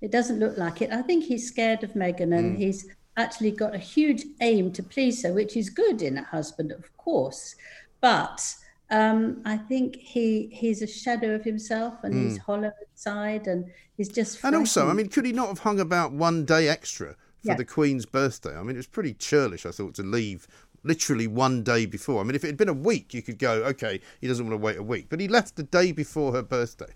[0.02, 0.92] It doesn't look like it.
[0.92, 5.24] I think he's scared of Meghan and he's actually got a huge aim to please
[5.24, 7.56] her, which is good in a husband, of course.
[8.02, 8.56] But
[8.90, 14.10] um, I think he he's a shadow of himself and he's hollow inside and he's
[14.10, 14.44] just.
[14.44, 17.56] And also, I mean, could he not have hung about one day extra for Yeah.
[17.56, 18.56] the Queen's birthday?
[18.58, 20.48] I mean, it was pretty churlish, I thought, to leave
[20.84, 22.22] literally one day before.
[22.22, 24.60] I mean, if it had been a week, you could go, okay, he doesn't want
[24.60, 25.08] to wait a week.
[25.10, 26.94] But he left the day before her birthday.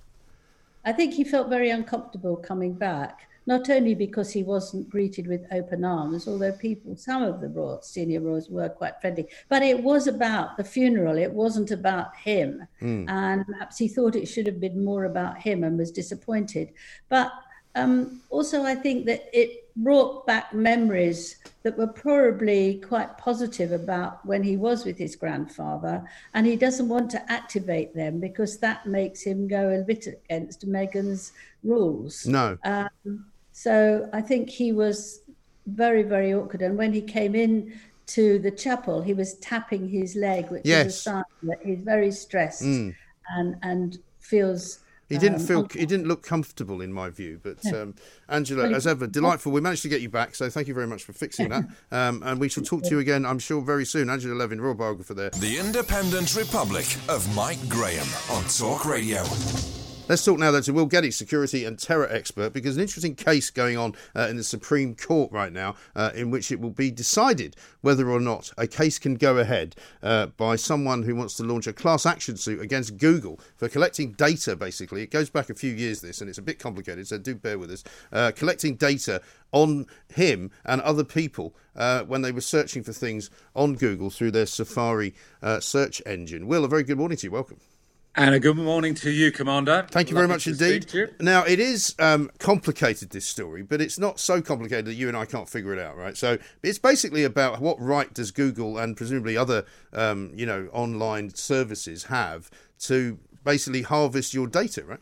[0.86, 5.46] I think he felt very uncomfortable coming back, not only because he wasn't greeted with
[5.52, 9.82] open arms, although people, some of the royal, senior royals were quite friendly, but it
[9.84, 11.18] was about the funeral.
[11.18, 12.68] It wasn't about him.
[12.82, 16.72] And perhaps he thought it should have been more about him and was disappointed.
[17.10, 17.32] But
[17.76, 24.26] um, also, I think that it brought back memories that were probably quite positive about
[24.26, 26.04] when he was with his grandfather,
[26.34, 30.68] and he doesn't want to activate them because that makes him go a bit against
[30.68, 31.32] Meghan's
[31.64, 32.26] rules.
[32.26, 32.58] No.
[33.52, 35.22] So I think he was
[35.66, 36.62] very, very awkward.
[36.62, 40.72] And when he came in to the chapel, he was tapping his leg, which is
[40.72, 40.92] a Mm.
[40.92, 44.80] sign that he's very stressed and and feels.
[45.10, 47.40] He didn't um, feel, he didn't look comfortable in my view.
[47.42, 47.96] But um,
[48.28, 49.52] Angela, Well, as ever, delightful.
[49.52, 51.64] We managed to get you back, so thank you very much for fixing that.
[51.90, 54.10] Um, and we shall talk to you again, I'm sure, very soon.
[54.10, 55.30] Angela Levin, royal biographer there.
[55.30, 59.24] The Independent Republic of Mike Graham on Talk Radio.
[60.10, 63.50] Let's talk now, though, to Will Geddes, security and terror expert, because an interesting case
[63.50, 66.92] going on uh, in the Supreme Court right now, uh, in which it will be
[66.92, 71.44] decided whether or not a case can go ahead uh, by someone who wants to
[71.44, 75.02] launch a class action suit against Google for collecting data, basically.
[75.02, 77.60] It goes back a few years, this, and it's a bit complicated, so do bear
[77.60, 77.84] with us.
[78.10, 83.30] Uh, collecting data on him and other people uh, when they were searching for things
[83.58, 86.48] on Google through their Safari uh, search engine.
[86.48, 87.32] Will, a very good morning to you.
[87.32, 87.60] Welcome.
[88.18, 89.86] And a good morning to you, Commander.
[89.92, 90.82] Thank you very much indeed.
[90.82, 91.08] speak to you.
[91.20, 95.16] Now, it is um, complicated, this story, but it's not so complicated that you and
[95.16, 96.18] I can't figure it out, right?
[96.18, 101.36] So it's basically about what right does Google and presumably other, um, you know, online
[101.36, 102.50] services have
[102.80, 105.00] to basically harvest your data, right?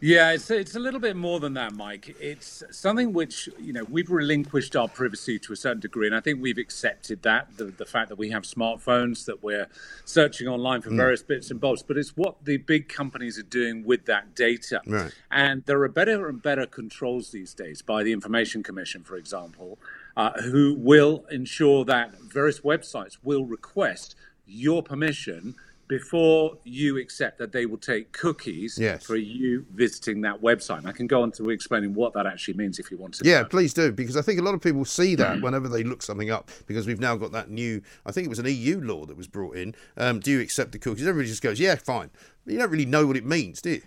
[0.00, 2.14] Yeah, it's it's a little bit more than that, Mike.
[2.20, 6.20] It's something which you know we've relinquished our privacy to a certain degree, and I
[6.20, 9.66] think we've accepted that the the fact that we have smartphones, that we're
[10.04, 11.82] searching online for various bits and bobs.
[11.82, 15.12] But it's what the big companies are doing with that data, Right.
[15.32, 19.80] and there are better and better controls these days by the Information Commission, for example,
[20.16, 24.14] uh, who will ensure that various websites will request
[24.46, 25.56] your permission
[25.88, 29.04] before you accept that they will take cookies Yes.
[29.04, 30.78] for you visiting that website.
[30.78, 33.24] And I can go on to explaining what that actually means if you want to.
[33.28, 33.48] Yeah, know.
[33.48, 36.30] please do, because I think a lot of people see that whenever they look something
[36.30, 39.16] up, because we've now got that new, I think it was an EU law that
[39.16, 39.74] was brought in.
[39.96, 41.06] Um, do you accept the cookies?
[41.06, 42.10] Everybody just goes, yeah, fine.
[42.44, 43.82] But you don't really know what it means, do you?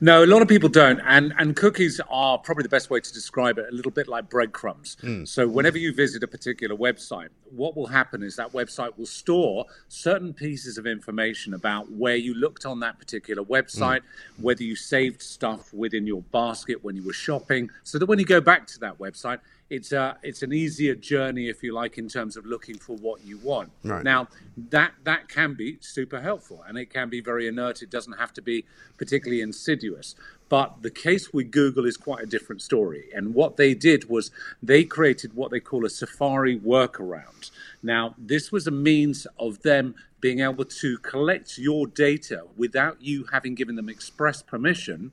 [0.00, 3.12] No, a lot of people don't, and and cookies are probably the best way to
[3.12, 3.66] describe it.
[3.70, 4.96] A little bit like breadcrumbs.
[5.02, 5.26] Mm.
[5.26, 9.66] So whenever you visit a particular website, what will happen is that website will store
[9.88, 14.00] certain pieces of information about where you looked on that particular website,
[14.38, 18.24] whether you saved stuff within your basket when you were shopping, so that when you
[18.24, 19.38] go back to that website,
[19.72, 23.24] it's a it's an easier journey, if you like, in terms of looking for what
[23.24, 23.70] you want.
[23.82, 24.04] Right.
[24.04, 24.28] Now
[24.70, 27.80] that that can be super helpful, and it can be very inert.
[27.80, 28.66] It doesn't have to be
[28.98, 30.14] particularly insidious.
[30.50, 33.08] But the case with Google is quite a different story.
[33.14, 34.30] And what they did was
[34.62, 37.50] they created what they call a Safari workaround.
[37.82, 43.24] Now, this was a means of them being able to collect your data without you
[43.32, 45.12] having given them express permission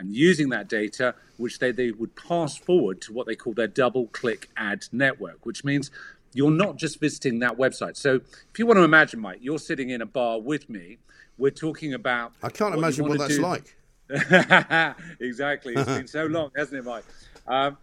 [0.00, 3.68] and using that data, which they, they would pass forward to what they call their
[3.68, 5.90] DoubleClick ad network, which means
[6.34, 7.96] you're not just visiting that website.
[7.96, 8.16] So
[8.50, 10.98] if you want to imagine, Mike, you're sitting in a bar with me,
[11.38, 12.32] we're talking about.
[12.42, 13.74] I can't what imagine what that's do- like.
[15.20, 15.74] exactly.
[15.74, 17.04] It's been so long, hasn't it, Mike?
[17.46, 17.76] Um,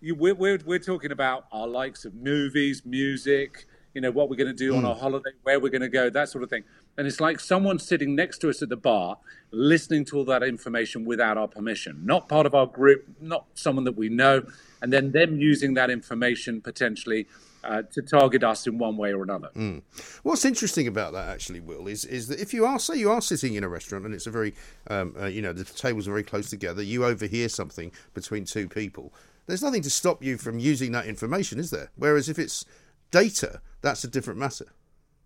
[0.00, 4.36] you, we're, we're, we're talking about our likes of movies, music, you know, what we're
[4.36, 4.88] going to do on Mm.
[4.88, 6.64] our holiday, where we're going to go, that sort of thing.
[6.96, 9.18] And it's like someone sitting next to us at the bar,
[9.50, 13.84] listening to all that information without our permission, not part of our group, not someone
[13.84, 14.46] that we know,
[14.80, 17.26] and then them using that information potentially
[17.64, 19.48] uh, to target us in one way or another.
[19.56, 19.82] Mm.
[20.22, 23.22] What's interesting about that, actually, Will, is is that if you are, say, you are
[23.22, 24.54] sitting in a restaurant and it's a very,
[24.88, 28.68] um, uh, you know, the tables are very close together, you overhear something between two
[28.68, 29.12] people.
[29.46, 31.90] There's nothing to stop you from using that information, is there?
[31.96, 32.64] Whereas if it's
[33.10, 34.66] data, that's a different matter.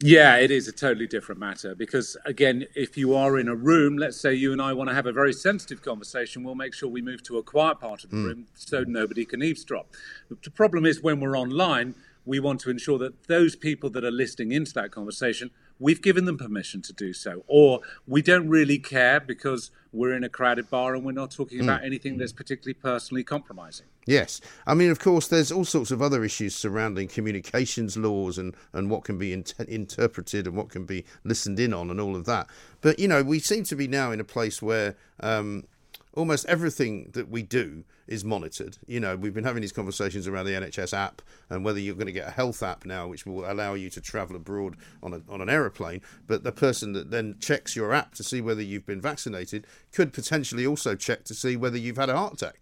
[0.01, 3.99] Yeah, it is a totally different matter because, again, if you are in a room,
[3.99, 6.88] let's say you and I want to have a very sensitive conversation, we'll make sure
[6.88, 8.24] we move to a quiet part of the Mm.
[8.24, 9.92] room so nobody can eavesdrop.
[10.42, 14.12] The problem is when we're online, we want to ensure that those people that are
[14.12, 18.78] listening into that conversation, we've given them permission to do so, or we don't really
[18.78, 21.64] care because we're in a crowded bar and we're not talking Mm.
[21.64, 23.86] about anything that's particularly personally compromising.
[24.06, 28.54] Yes, I mean, of course, there's all sorts of other issues surrounding communications laws and,
[28.72, 32.16] and what can be in- interpreted and what can be listened in on and all
[32.16, 32.48] of that.
[32.80, 35.64] But you know, we seem to be now in a place where um,
[36.18, 38.76] almost everything that we do is monitored.
[38.86, 42.06] You know, we've been having these conversations around the NHS app and whether you're going
[42.06, 45.22] to get a health app now, which will allow you to travel abroad on a,
[45.28, 46.00] on an aeroplane.
[46.26, 50.12] But the person that then checks your app to see whether you've been vaccinated could
[50.12, 52.60] potentially also check to see whether you've had a heart attack.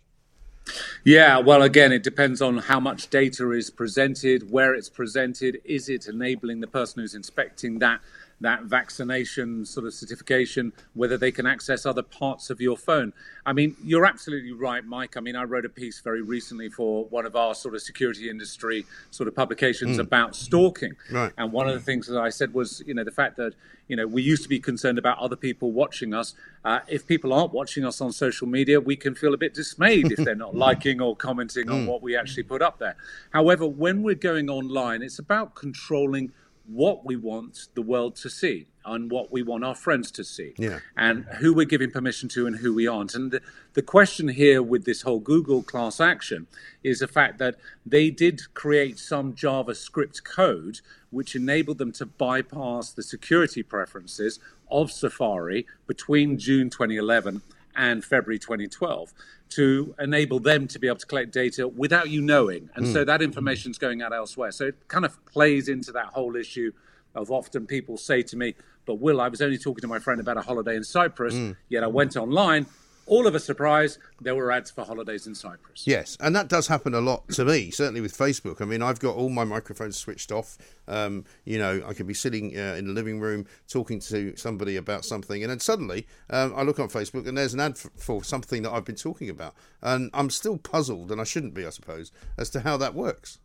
[1.04, 5.60] Yeah, well, again, it depends on how much data is presented, where it's presented.
[5.64, 8.00] Is it enabling the person who's inspecting that
[8.40, 13.12] that vaccination sort of certification, whether they can access other parts of your phone?
[13.46, 15.16] I mean, you're absolutely right, Mike.
[15.16, 18.28] I mean, I wrote a piece very recently for one of our sort of security
[18.28, 20.00] industry sort of publications Mm.
[20.00, 20.96] about stalking.
[21.10, 21.32] Right.
[21.38, 23.54] And one of the things that I said was, you know, the fact that,
[23.88, 26.34] you know, we used to be concerned about other people watching us.
[26.64, 30.10] Uh, if people aren't watching us on social media, we can feel a bit dismayed
[30.12, 31.86] if they're not liking or commenting on Mm.
[31.86, 32.96] what we actually put up there.
[33.30, 36.32] However, when we're going online, it's about controlling
[36.68, 40.54] what we want the world to see and what we want our friends to see
[40.58, 40.78] Yeah.
[40.96, 43.14] and who we're giving permission to and who we aren't.
[43.14, 43.40] And the,
[43.74, 46.46] the question here with this whole Google class action
[46.82, 52.90] is the fact that they did create some JavaScript code which enabled them to bypass
[52.90, 54.38] the security preferences
[54.70, 57.42] of Safari between June 2011
[57.76, 59.12] and February 2012
[59.50, 62.68] to enable them to be able to collect data without you knowing.
[62.74, 63.06] And so Mm.
[63.06, 64.50] that information is going out elsewhere.
[64.50, 66.72] So it kind of plays into that whole issue
[67.14, 68.54] of often people say to me,
[68.84, 71.56] but Will, I was only talking to my friend about a holiday in Cyprus, Mm.
[71.68, 72.66] yet I went online.
[73.06, 75.86] All of a surprise, there were ads for holidays in Cyprus.
[75.86, 78.60] Yes, and that does happen a lot to me, certainly with Facebook.
[78.60, 80.58] I mean, I've got all my microphones switched off.
[80.88, 84.74] Um, you know, I could be sitting uh, in the living room talking to somebody
[84.74, 88.24] about something, and then suddenly um, I look on Facebook and there's an ad for
[88.24, 89.54] something that I've been talking about.
[89.82, 93.38] And I'm still puzzled, and I shouldn't be, I suppose, as to how that works.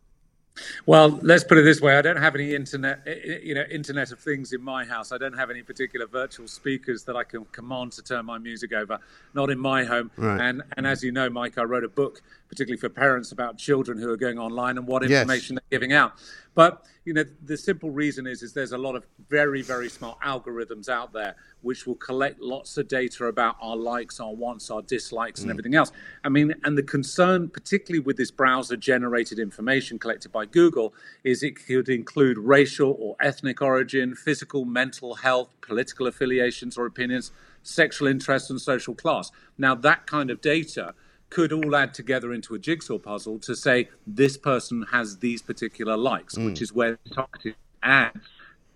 [0.84, 3.64] Well, let's put it this way: I don't have any internet, eh, eh, you know,
[3.70, 5.10] Internet of Things in my house.
[5.12, 8.72] I don't have any particular virtual speakers that I can command to turn my music
[8.72, 8.98] over.
[9.34, 10.10] Not in my home.
[10.16, 10.40] Right.
[10.40, 12.22] And and as you know, Mike, I wrote a book
[12.52, 15.22] particularly for parents about children who are going online and what Yes.
[15.22, 16.12] information they're giving out.
[16.54, 20.20] But you know, the simple reason is is there's a lot of very very smart
[20.20, 24.82] algorithms out there which will collect lots of data about our likes, our wants, our
[24.82, 25.52] dislikes, and Mm.
[25.54, 25.92] everything else.
[26.24, 30.92] I mean, and the concern, particularly with this browser generated information collected by Google,
[31.24, 37.30] is it could include racial or ethnic origin, physical, mental health, political affiliations or opinions,
[37.62, 39.30] sexual interests, and social class.
[39.56, 40.94] Now, that kind of data
[41.32, 45.96] could all add together into a jigsaw puzzle to say this person has these particular
[45.96, 46.44] likes, Mm.
[46.46, 48.20] which is where targeted ads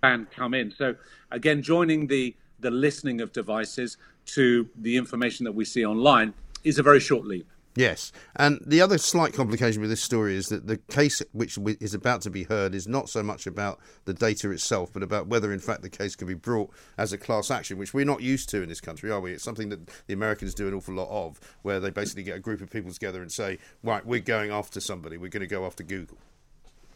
[0.02, 0.70] can come in.
[0.70, 0.96] So
[1.30, 6.32] again, joining the the listening of devices, to the information that we see online
[6.64, 7.46] is a very short leap.
[7.76, 11.92] Yes, and the other slight complication with this story is that the case which is
[11.92, 15.52] about to be heard is not so much about the data itself, but about whether,
[15.52, 18.48] in fact, the case can be brought as a class action, which we're not used
[18.48, 19.34] to in this country, are we?
[19.34, 22.40] It's something that the Americans do an awful lot of, where they basically get a
[22.40, 25.18] group of people together and say, "Right, we're going after somebody.
[25.18, 26.16] We're going to go after Google."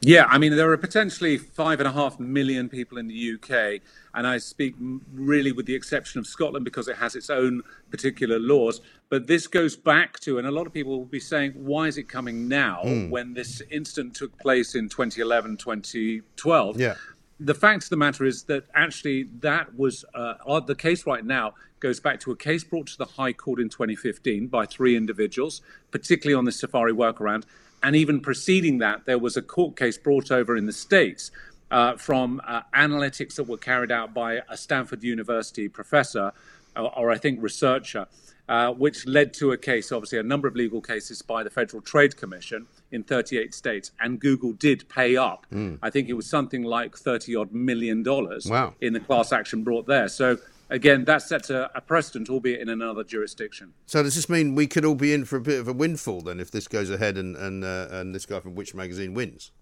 [0.02, 3.82] Yeah, I mean, there are potentially five and a half million people in the UK,
[4.14, 4.74] and I speak
[5.12, 8.80] really with the exception of Scotland because it has its own particular laws.
[9.10, 11.98] But this goes back to, and a lot of people will be saying, why is
[11.98, 13.10] it coming now Mm.
[13.10, 16.80] when this incident took place in 2011, 2012?
[16.80, 16.94] Yeah.
[17.38, 21.54] The fact of the matter is that actually that was uh, the case right now
[21.78, 25.60] goes back to a case brought to the High Court in 2015 by three individuals,
[25.90, 27.44] particularly on the Safari workaround.
[27.82, 31.30] And even preceding that, there was a court case brought over in the States
[31.70, 36.32] uh, from uh, analytics that were carried out by a Stanford University professor,
[36.76, 38.06] or, or I think researcher,
[38.48, 41.80] uh, which led to a case, obviously, a number of legal cases by the Federal
[41.80, 43.92] Trade Commission in 38 states.
[44.00, 45.46] And Google did pay up.
[45.52, 45.78] Mm.
[45.80, 48.74] I think it was something like 30 odd million dollars Wow.
[48.80, 50.08] in the class action brought there.
[50.08, 50.38] So,
[50.70, 53.74] again, that sets a, a precedent, albeit in another jurisdiction.
[53.86, 56.20] So does this mean we could all be in for a bit of a windfall
[56.22, 59.52] then if this goes ahead and and uh, and this guy from Which magazine wins?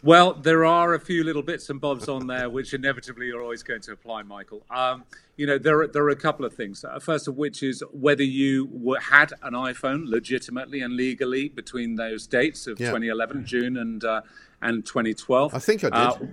[0.00, 3.64] Well, there are a few little bits and bobs on there which inevitably are always
[3.64, 4.62] going to apply, Michael.
[4.70, 5.02] Um,
[5.36, 6.84] you know, there are, there are a couple of things.
[6.84, 11.96] Uh, first of which is whether you were, had an iPhone legitimately and legally between
[11.96, 12.90] those dates of Yeah.
[12.90, 14.20] 2011, June, and uh,
[14.62, 15.52] and 2012.
[15.54, 15.92] I think I did.
[15.94, 16.28] well,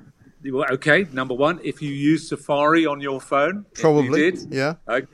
[0.54, 4.76] okay, number one, if you use Safari on your phone, if you Probably, did, yeah.
[4.88, 5.08] Okay.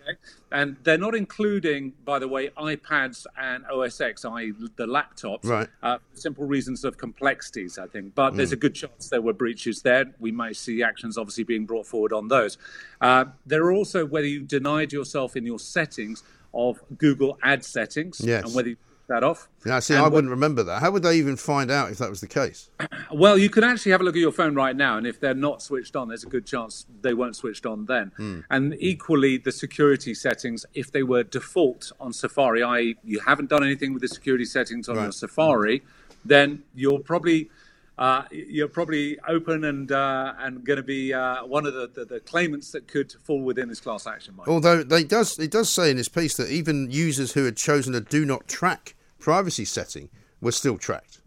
[0.52, 5.68] And they're not including, by the way, iPads and OS X, i.e., the laptops, Right.
[5.82, 8.16] uh, for simple reasons of complexities, I think.
[8.16, 8.54] But there's Mm.
[8.54, 10.14] a good chance there were breaches there.
[10.20, 12.58] We might see actions obviously being brought forward on those.
[13.00, 16.24] Uh, there are also whether you denied yourself in your settings
[16.54, 18.44] of Google Ad settings Yes.
[18.44, 18.78] and whether you
[19.08, 19.48] that off.
[19.66, 20.82] Yeah, see, And I wouldn't remember that.
[20.82, 22.70] How would they even find out if that was the case?
[23.14, 25.34] Well, you can actually have a look at your phone right now, and if they're
[25.34, 28.14] not switched on, there's a good chance they weren't switched on then.
[28.16, 28.40] Hmm.
[28.50, 33.66] And equally, the security settings, if they were default on Safari, i.e., you haven't done
[33.66, 35.04] anything with the security settings on Right.
[35.04, 35.84] your Safari,
[36.24, 37.50] then you're probably
[38.02, 42.04] uh, you're probably open and uh, and going to be uh, one of the, the,
[42.04, 44.34] the claimants that could fall within this class action.
[44.36, 44.48] Mike.
[44.48, 47.94] Although they does it does say in this piece that even users who had chosen
[47.94, 50.10] a do not track privacy setting
[50.42, 51.22] were still tracked.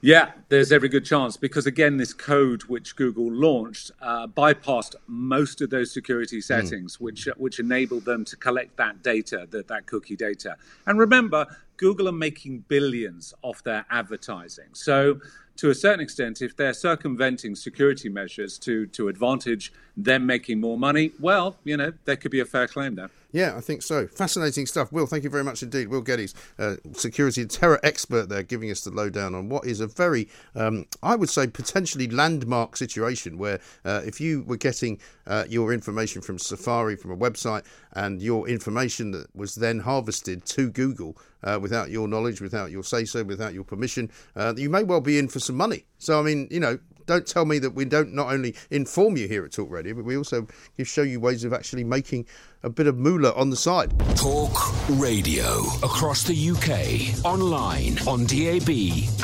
[0.00, 5.60] Yeah, there's every good chance because again, this code which Google launched uh, bypassed most
[5.60, 10.16] of those security settings, which which enabled them to collect that data, that that cookie
[10.16, 10.56] data.
[10.86, 15.20] And remember, Google are making billions off their advertising, so
[15.58, 20.78] to a certain extent, if they're circumventing security measures to to advantage them making more
[20.78, 23.10] money, well, you know, there could be a fair claim there.
[23.30, 24.06] Yeah, I think so.
[24.06, 24.90] Fascinating stuff.
[24.90, 25.88] Will, thank you very much indeed.
[25.88, 29.80] Will Geddes, uh, security and terror expert there, giving us the lowdown on what is
[29.80, 34.98] a very, um, I would say, potentially landmark situation where uh, if you were getting
[35.26, 40.46] uh, your information from Safari, from a website, and your information that was then harvested
[40.46, 44.70] to Google uh, without your knowledge, without your say so, without your permission, uh, you
[44.70, 45.84] may well be in for some money.
[45.98, 49.26] So, I mean, you know, don't tell me that we don't not only inform you
[49.26, 50.46] here at Talk Radio, but we also
[50.84, 52.26] show you ways of actually making
[52.62, 53.98] a bit of moolah on the side.
[54.16, 54.52] Talk
[54.90, 58.68] Radio across the UK, online, on DAB,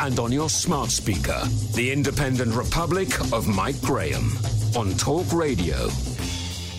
[0.01, 1.41] and on your smart speaker.
[1.75, 4.33] The Independent Republic of Mike Graham
[4.77, 5.89] on Talk Radio.